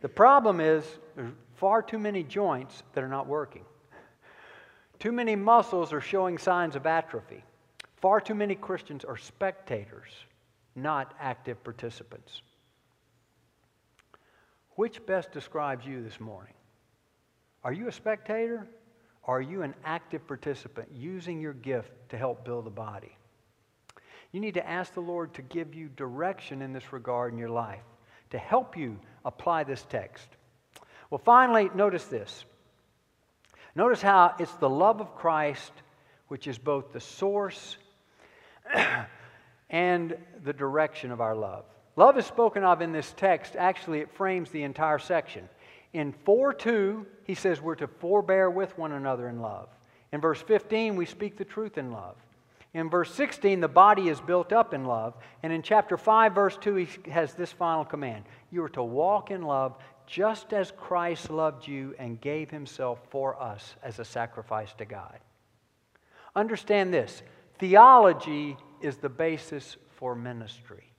The 0.00 0.08
problem 0.08 0.60
is 0.60 0.84
there's 1.14 1.32
far 1.54 1.80
too 1.80 1.98
many 1.98 2.24
joints 2.24 2.82
that 2.92 3.04
are 3.04 3.08
not 3.08 3.28
working. 3.28 3.64
Too 4.98 5.12
many 5.12 5.36
muscles 5.36 5.92
are 5.92 6.00
showing 6.00 6.38
signs 6.38 6.74
of 6.74 6.86
atrophy. 6.86 7.44
Far 7.96 8.20
too 8.20 8.34
many 8.34 8.56
Christians 8.56 9.04
are 9.04 9.16
spectators, 9.16 10.10
not 10.74 11.14
active 11.20 11.62
participants. 11.62 12.42
Which 14.76 15.04
best 15.06 15.32
describes 15.32 15.86
you 15.86 16.02
this 16.02 16.20
morning? 16.20 16.54
Are 17.62 17.72
you 17.72 17.88
a 17.88 17.92
spectator 17.92 18.68
are 19.26 19.40
you 19.40 19.62
an 19.62 19.74
active 19.84 20.26
participant 20.26 20.88
using 20.94 21.40
your 21.40 21.54
gift 21.54 21.90
to 22.10 22.18
help 22.18 22.44
build 22.44 22.66
the 22.66 22.70
body? 22.70 23.16
You 24.32 24.40
need 24.40 24.54
to 24.54 24.68
ask 24.68 24.92
the 24.92 25.00
Lord 25.00 25.32
to 25.34 25.42
give 25.42 25.74
you 25.74 25.88
direction 25.88 26.60
in 26.60 26.72
this 26.72 26.92
regard 26.92 27.32
in 27.32 27.38
your 27.38 27.48
life, 27.48 27.84
to 28.30 28.38
help 28.38 28.76
you 28.76 28.98
apply 29.24 29.64
this 29.64 29.86
text. 29.88 30.28
Well, 31.08 31.20
finally, 31.24 31.70
notice 31.74 32.04
this. 32.04 32.44
Notice 33.74 34.02
how 34.02 34.34
it's 34.38 34.54
the 34.54 34.68
love 34.68 35.00
of 35.00 35.14
Christ 35.14 35.72
which 36.28 36.46
is 36.46 36.58
both 36.58 36.92
the 36.92 37.00
source 37.00 37.76
and 39.70 40.16
the 40.42 40.52
direction 40.52 41.12
of 41.12 41.20
our 41.20 41.34
love. 41.34 41.64
Love 41.96 42.18
is 42.18 42.26
spoken 42.26 42.64
of 42.64 42.82
in 42.82 42.92
this 42.92 43.14
text. 43.16 43.54
Actually, 43.56 44.00
it 44.00 44.12
frames 44.12 44.50
the 44.50 44.62
entire 44.62 44.98
section. 44.98 45.48
In 45.92 46.12
4 46.24 46.52
2, 46.54 47.06
he 47.24 47.34
says 47.34 47.60
we're 47.60 47.76
to 47.76 47.86
forbear 47.86 48.50
with 48.50 48.76
one 48.76 48.92
another 48.92 49.28
in 49.28 49.40
love. 49.40 49.68
In 50.12 50.20
verse 50.20 50.42
15, 50.42 50.96
we 50.96 51.06
speak 51.06 51.36
the 51.36 51.44
truth 51.44 51.78
in 51.78 51.92
love. 51.92 52.16
In 52.74 52.90
verse 52.90 53.14
16, 53.14 53.60
the 53.60 53.68
body 53.68 54.08
is 54.08 54.20
built 54.20 54.52
up 54.52 54.74
in 54.74 54.84
love. 54.84 55.14
And 55.44 55.52
in 55.52 55.62
chapter 55.62 55.96
5, 55.96 56.34
verse 56.34 56.58
2, 56.60 56.74
he 56.74 56.88
has 57.10 57.34
this 57.34 57.52
final 57.52 57.84
command 57.84 58.24
You 58.50 58.64
are 58.64 58.68
to 58.70 58.82
walk 58.82 59.30
in 59.30 59.42
love 59.42 59.76
just 60.06 60.52
as 60.52 60.72
Christ 60.72 61.30
loved 61.30 61.66
you 61.66 61.94
and 61.98 62.20
gave 62.20 62.50
himself 62.50 62.98
for 63.10 63.40
us 63.40 63.76
as 63.82 64.00
a 64.00 64.04
sacrifice 64.04 64.74
to 64.74 64.84
God. 64.84 65.18
Understand 66.36 66.92
this 66.92 67.22
theology 67.58 68.56
is 68.80 68.96
the 68.96 69.08
basis 69.08 69.76
for 69.92 70.16
ministry. 70.16 70.93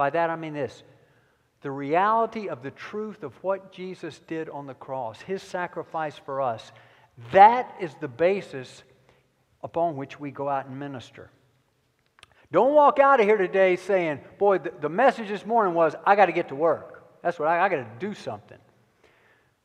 By 0.00 0.08
that 0.08 0.30
I 0.30 0.36
mean 0.36 0.54
this 0.54 0.82
the 1.60 1.70
reality 1.70 2.48
of 2.48 2.62
the 2.62 2.70
truth 2.70 3.22
of 3.22 3.34
what 3.44 3.70
Jesus 3.70 4.18
did 4.26 4.48
on 4.48 4.66
the 4.66 4.72
cross, 4.72 5.20
his 5.20 5.42
sacrifice 5.42 6.16
for 6.16 6.40
us, 6.40 6.72
that 7.32 7.76
is 7.78 7.94
the 8.00 8.08
basis 8.08 8.82
upon 9.62 9.96
which 9.96 10.18
we 10.18 10.30
go 10.30 10.48
out 10.48 10.64
and 10.64 10.78
minister. 10.78 11.30
Don't 12.50 12.72
walk 12.72 12.98
out 12.98 13.20
of 13.20 13.26
here 13.26 13.36
today 13.36 13.76
saying, 13.76 14.20
Boy, 14.38 14.56
the, 14.56 14.72
the 14.80 14.88
message 14.88 15.28
this 15.28 15.44
morning 15.44 15.74
was, 15.74 15.94
I 16.06 16.16
got 16.16 16.26
to 16.26 16.32
get 16.32 16.48
to 16.48 16.54
work. 16.54 17.04
That's 17.22 17.38
what 17.38 17.48
I, 17.48 17.62
I 17.62 17.68
got 17.68 17.76
to 17.76 17.86
do 17.98 18.14
something. 18.14 18.56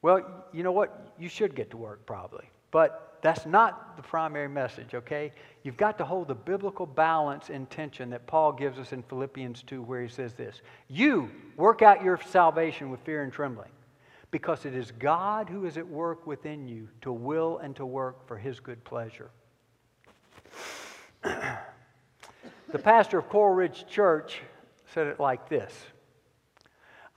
Well, 0.01 0.45
you 0.51 0.63
know 0.63 0.73
what? 0.73 1.13
You 1.17 1.29
should 1.29 1.55
get 1.55 1.71
to 1.71 1.77
work 1.77 2.05
probably. 2.05 2.49
But 2.71 3.04
that's 3.25 3.47
not 3.47 3.97
the 3.97 4.03
primary 4.03 4.47
message, 4.47 4.93
okay? 4.93 5.31
You've 5.63 5.77
got 5.77 5.97
to 5.97 6.05
hold 6.05 6.27
the 6.27 6.35
biblical 6.35 6.85
balance 6.85 7.49
and 7.49 7.67
tension 7.71 8.11
that 8.11 8.27
Paul 8.27 8.53
gives 8.53 8.77
us 8.77 8.93
in 8.93 9.01
Philippians 9.01 9.63
2, 9.63 9.81
where 9.81 10.03
he 10.03 10.07
says 10.07 10.33
this 10.33 10.61
You 10.89 11.31
work 11.57 11.81
out 11.81 12.03
your 12.03 12.19
salvation 12.29 12.91
with 12.91 12.99
fear 12.99 13.23
and 13.23 13.33
trembling, 13.33 13.71
because 14.29 14.63
it 14.67 14.75
is 14.75 14.91
God 14.91 15.49
who 15.49 15.65
is 15.65 15.75
at 15.75 15.87
work 15.87 16.27
within 16.27 16.67
you 16.67 16.87
to 17.01 17.11
will 17.11 17.57
and 17.57 17.75
to 17.77 17.85
work 17.85 18.27
for 18.27 18.37
his 18.37 18.59
good 18.59 18.83
pleasure. 18.83 19.31
the 21.23 22.77
pastor 22.83 23.17
of 23.17 23.27
Coral 23.29 23.55
Ridge 23.55 23.87
Church 23.89 24.37
said 24.93 25.07
it 25.07 25.19
like 25.19 25.49
this 25.49 25.73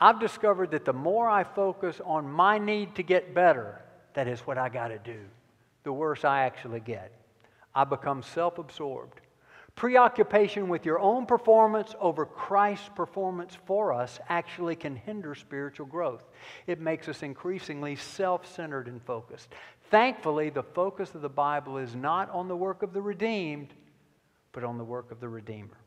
I've 0.00 0.20
discovered 0.20 0.70
that 0.70 0.86
the 0.86 0.94
more 0.94 1.28
I 1.28 1.44
focus 1.44 2.00
on 2.02 2.26
my 2.30 2.56
need 2.56 2.94
to 2.94 3.02
get 3.02 3.34
better, 3.34 3.82
that 4.14 4.26
is 4.26 4.40
what 4.40 4.56
I 4.56 4.70
got 4.70 4.88
to 4.88 4.98
do 4.98 5.20
the 5.88 5.92
worse 5.94 6.22
I 6.22 6.42
actually 6.42 6.80
get. 6.80 7.10
I 7.74 7.84
become 7.84 8.22
self 8.22 8.58
absorbed. 8.58 9.22
Preoccupation 9.74 10.68
with 10.68 10.84
your 10.84 11.00
own 11.00 11.24
performance 11.24 11.94
over 11.98 12.26
Christ's 12.26 12.90
performance 12.94 13.56
for 13.64 13.94
us 13.94 14.20
actually 14.28 14.76
can 14.76 14.94
hinder 14.94 15.34
spiritual 15.34 15.86
growth. 15.86 16.24
It 16.66 16.78
makes 16.78 17.08
us 17.08 17.22
increasingly 17.22 17.96
self 17.96 18.46
centered 18.54 18.86
and 18.86 19.02
focused. 19.02 19.48
Thankfully, 19.90 20.50
the 20.50 20.62
focus 20.62 21.14
of 21.14 21.22
the 21.22 21.30
Bible 21.30 21.78
is 21.78 21.94
not 21.94 22.28
on 22.32 22.48
the 22.48 22.56
work 22.56 22.82
of 22.82 22.92
the 22.92 23.00
redeemed, 23.00 23.72
but 24.52 24.64
on 24.64 24.76
the 24.76 24.84
work 24.84 25.10
of 25.10 25.20
the 25.20 25.28
Redeemer. 25.30 25.78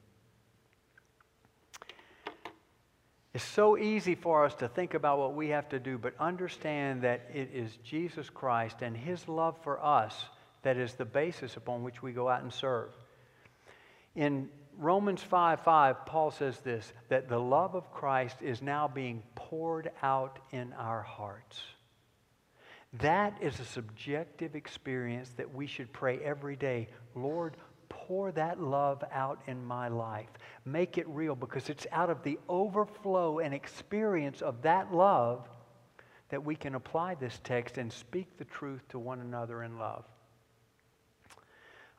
It's 3.34 3.44
so 3.44 3.78
easy 3.78 4.16
for 4.16 4.46
us 4.46 4.56
to 4.56 4.68
think 4.68 4.94
about 4.94 5.18
what 5.18 5.36
we 5.36 5.50
have 5.50 5.70
to 5.70 5.80
do, 5.80 5.98
but 5.98 6.14
understand 6.20 7.04
that 7.04 7.30
it 7.34 7.52
is 7.54 7.78
Jesus 7.84 8.30
Christ 8.30 8.82
and 8.82 8.96
His 8.96 9.28
love 9.28 9.58
for 9.64 9.84
us 9.84 10.26
that 10.64 10.78
is 10.78 10.94
the 10.94 11.06
basis 11.06 11.56
upon 11.58 11.84
which 11.84 12.04
we 12.04 12.12
go 12.12 12.28
out 12.28 12.44
and 12.44 12.52
serve. 12.52 12.90
In 14.16 14.50
Romans 14.78 15.24
5 15.24 15.62
5, 15.62 16.06
Paul 16.06 16.32
says 16.32 16.60
this 16.60 16.92
that 17.10 17.30
the 17.30 17.40
love 17.40 17.76
of 17.76 17.92
Christ 17.92 18.38
is 18.42 18.62
now 18.62 18.88
being 18.88 19.24
poured 19.36 19.92
out 20.02 20.40
in 20.52 20.74
our 20.74 21.02
hearts. 21.02 21.62
That 23.00 23.42
is 23.42 23.58
a 23.60 23.66
subjective 23.66 24.56
experience 24.56 25.30
that 25.38 25.54
we 25.54 25.66
should 25.66 25.94
pray 25.94 26.20
every 26.20 26.58
day. 26.58 26.90
Lord, 27.16 27.56
pour 27.92 28.32
that 28.32 28.62
love 28.62 29.04
out 29.12 29.42
in 29.48 29.64
my 29.64 29.90
life. 29.90 30.30
Make 30.66 30.98
it 30.98 31.08
real 31.10 31.36
because 31.36 31.70
it's 31.70 31.86
out 31.92 32.10
of 32.10 32.24
the 32.24 32.40
overflow 32.48 33.40
and 33.40 33.54
experience 33.54 34.42
of 34.42 34.62
that 34.62 34.94
love 34.94 35.48
that 36.30 36.44
we 36.44 36.56
can 36.56 36.76
apply 36.76 37.16
this 37.16 37.40
text 37.44 37.78
and 37.78 37.92
speak 37.92 38.38
the 38.38 38.46
truth 38.46 38.82
to 38.90 38.98
one 38.98 39.20
another 39.20 39.64
in 39.64 39.78
love. 39.78 40.06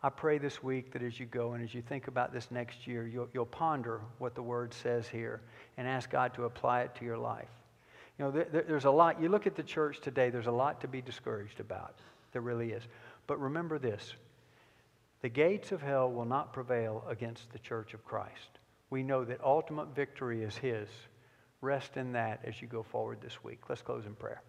I 0.03 0.09
pray 0.09 0.39
this 0.39 0.63
week 0.63 0.93
that 0.95 1.03
as 1.03 1.21
you 1.21 1.27
go 1.27 1.53
and 1.53 1.63
as 1.63 1.75
you 1.75 1.83
think 1.83 2.09
about 2.09 2.33
this 2.33 2.51
next 2.51 2.87
year, 2.87 3.07
you'll, 3.07 3.29
you'll 3.33 3.47
ponder 3.47 4.01
what 4.19 4.35
the 4.35 4.43
Word 4.43 4.75
says 4.75 5.07
here 5.07 5.43
and 5.77 5.87
ask 5.87 6.11
God 6.11 6.35
to 6.35 6.45
apply 6.45 6.81
it 6.81 6.95
to 6.97 7.05
your 7.05 7.19
life. 7.19 7.51
You 8.19 8.25
know, 8.25 8.31
there, 8.31 8.65
there's 8.67 8.87
a 8.87 8.91
lot, 8.91 9.23
you 9.23 9.29
look 9.29 9.47
at 9.47 9.55
the 9.55 9.63
church 9.63 10.01
today, 10.01 10.31
there's 10.31 10.49
a 10.49 10.53
lot 10.53 10.81
to 10.81 10.89
be 10.89 11.03
discouraged 11.03 11.61
about. 11.61 11.99
There 12.33 12.43
really 12.43 12.73
is. 12.73 12.83
But 13.27 13.39
remember 13.41 13.79
this 13.79 14.15
the 15.23 15.29
gates 15.29 15.73
of 15.73 15.81
hell 15.81 16.11
will 16.11 16.25
not 16.25 16.53
prevail 16.53 17.05
against 17.09 17.51
the 17.53 17.59
church 17.59 17.95
of 17.95 18.05
Christ. 18.05 18.59
We 18.91 19.03
know 19.03 19.25
that 19.25 19.43
ultimate 19.43 19.95
victory 19.95 20.43
is 20.43 20.57
His. 20.57 20.89
Rest 21.61 21.97
in 21.97 22.13
that 22.13 22.41
as 22.45 22.61
you 22.61 22.67
go 22.67 22.83
forward 22.83 23.21
this 23.23 23.43
week. 23.45 23.61
Let's 23.69 23.83
close 23.83 24.05
in 24.05 24.15
prayer. 24.15 24.43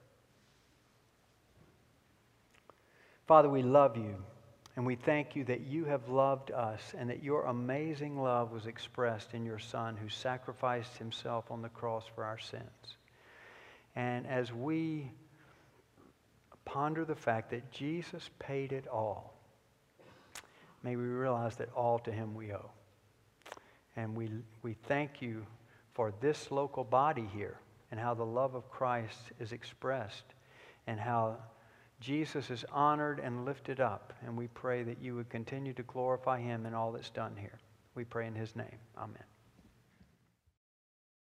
Father, 3.27 3.49
we 3.49 3.61
love 3.61 3.95
you 3.97 4.15
and 4.75 4.85
we 4.85 4.95
thank 4.95 5.35
you 5.35 5.43
that 5.45 5.61
you 5.61 5.85
have 5.85 6.09
loved 6.09 6.51
us 6.51 6.81
and 6.97 7.09
that 7.11 7.23
your 7.23 7.45
amazing 7.45 8.19
love 8.19 8.51
was 8.51 8.65
expressed 8.65 9.33
in 9.33 9.45
your 9.45 9.59
Son 9.59 9.95
who 9.95 10.09
sacrificed 10.09 10.97
himself 10.97 11.51
on 11.51 11.61
the 11.61 11.69
cross 11.69 12.03
for 12.15 12.23
our 12.23 12.39
sins. 12.39 12.97
And 13.95 14.25
as 14.25 14.51
we 14.51 15.11
ponder 16.65 17.05
the 17.05 17.15
fact 17.15 17.51
that 17.51 17.71
Jesus 17.71 18.27
paid 18.39 18.73
it 18.73 18.87
all, 18.87 19.32
may 20.83 20.95
we 20.95 21.03
realize 21.03 21.55
that 21.55 21.69
all 21.75 21.99
to 21.99 22.11
Him 22.11 22.35
we 22.35 22.53
owe. 22.53 22.69
And 23.95 24.15
we, 24.15 24.29
we 24.61 24.73
thank 24.87 25.21
you 25.21 25.45
for 25.93 26.13
this 26.19 26.51
local 26.51 26.83
body 26.83 27.29
here 27.33 27.57
and 27.91 27.99
how 27.99 28.13
the 28.13 28.25
love 28.25 28.55
of 28.55 28.69
Christ 28.69 29.19
is 29.39 29.51
expressed 29.51 30.33
and 30.87 30.99
how 30.99 31.37
Jesus 31.99 32.49
is 32.49 32.65
honored 32.71 33.19
and 33.19 33.45
lifted 33.45 33.79
up. 33.79 34.13
And 34.25 34.35
we 34.35 34.47
pray 34.47 34.83
that 34.83 35.01
you 35.01 35.15
would 35.15 35.29
continue 35.29 35.73
to 35.73 35.83
glorify 35.83 36.39
Him 36.39 36.65
in 36.65 36.73
all 36.73 36.91
that's 36.91 37.09
done 37.11 37.35
here. 37.37 37.59
We 37.95 38.03
pray 38.03 38.27
in 38.27 38.35
His 38.35 38.55
name. 38.55 38.79
Amen. 38.97 39.23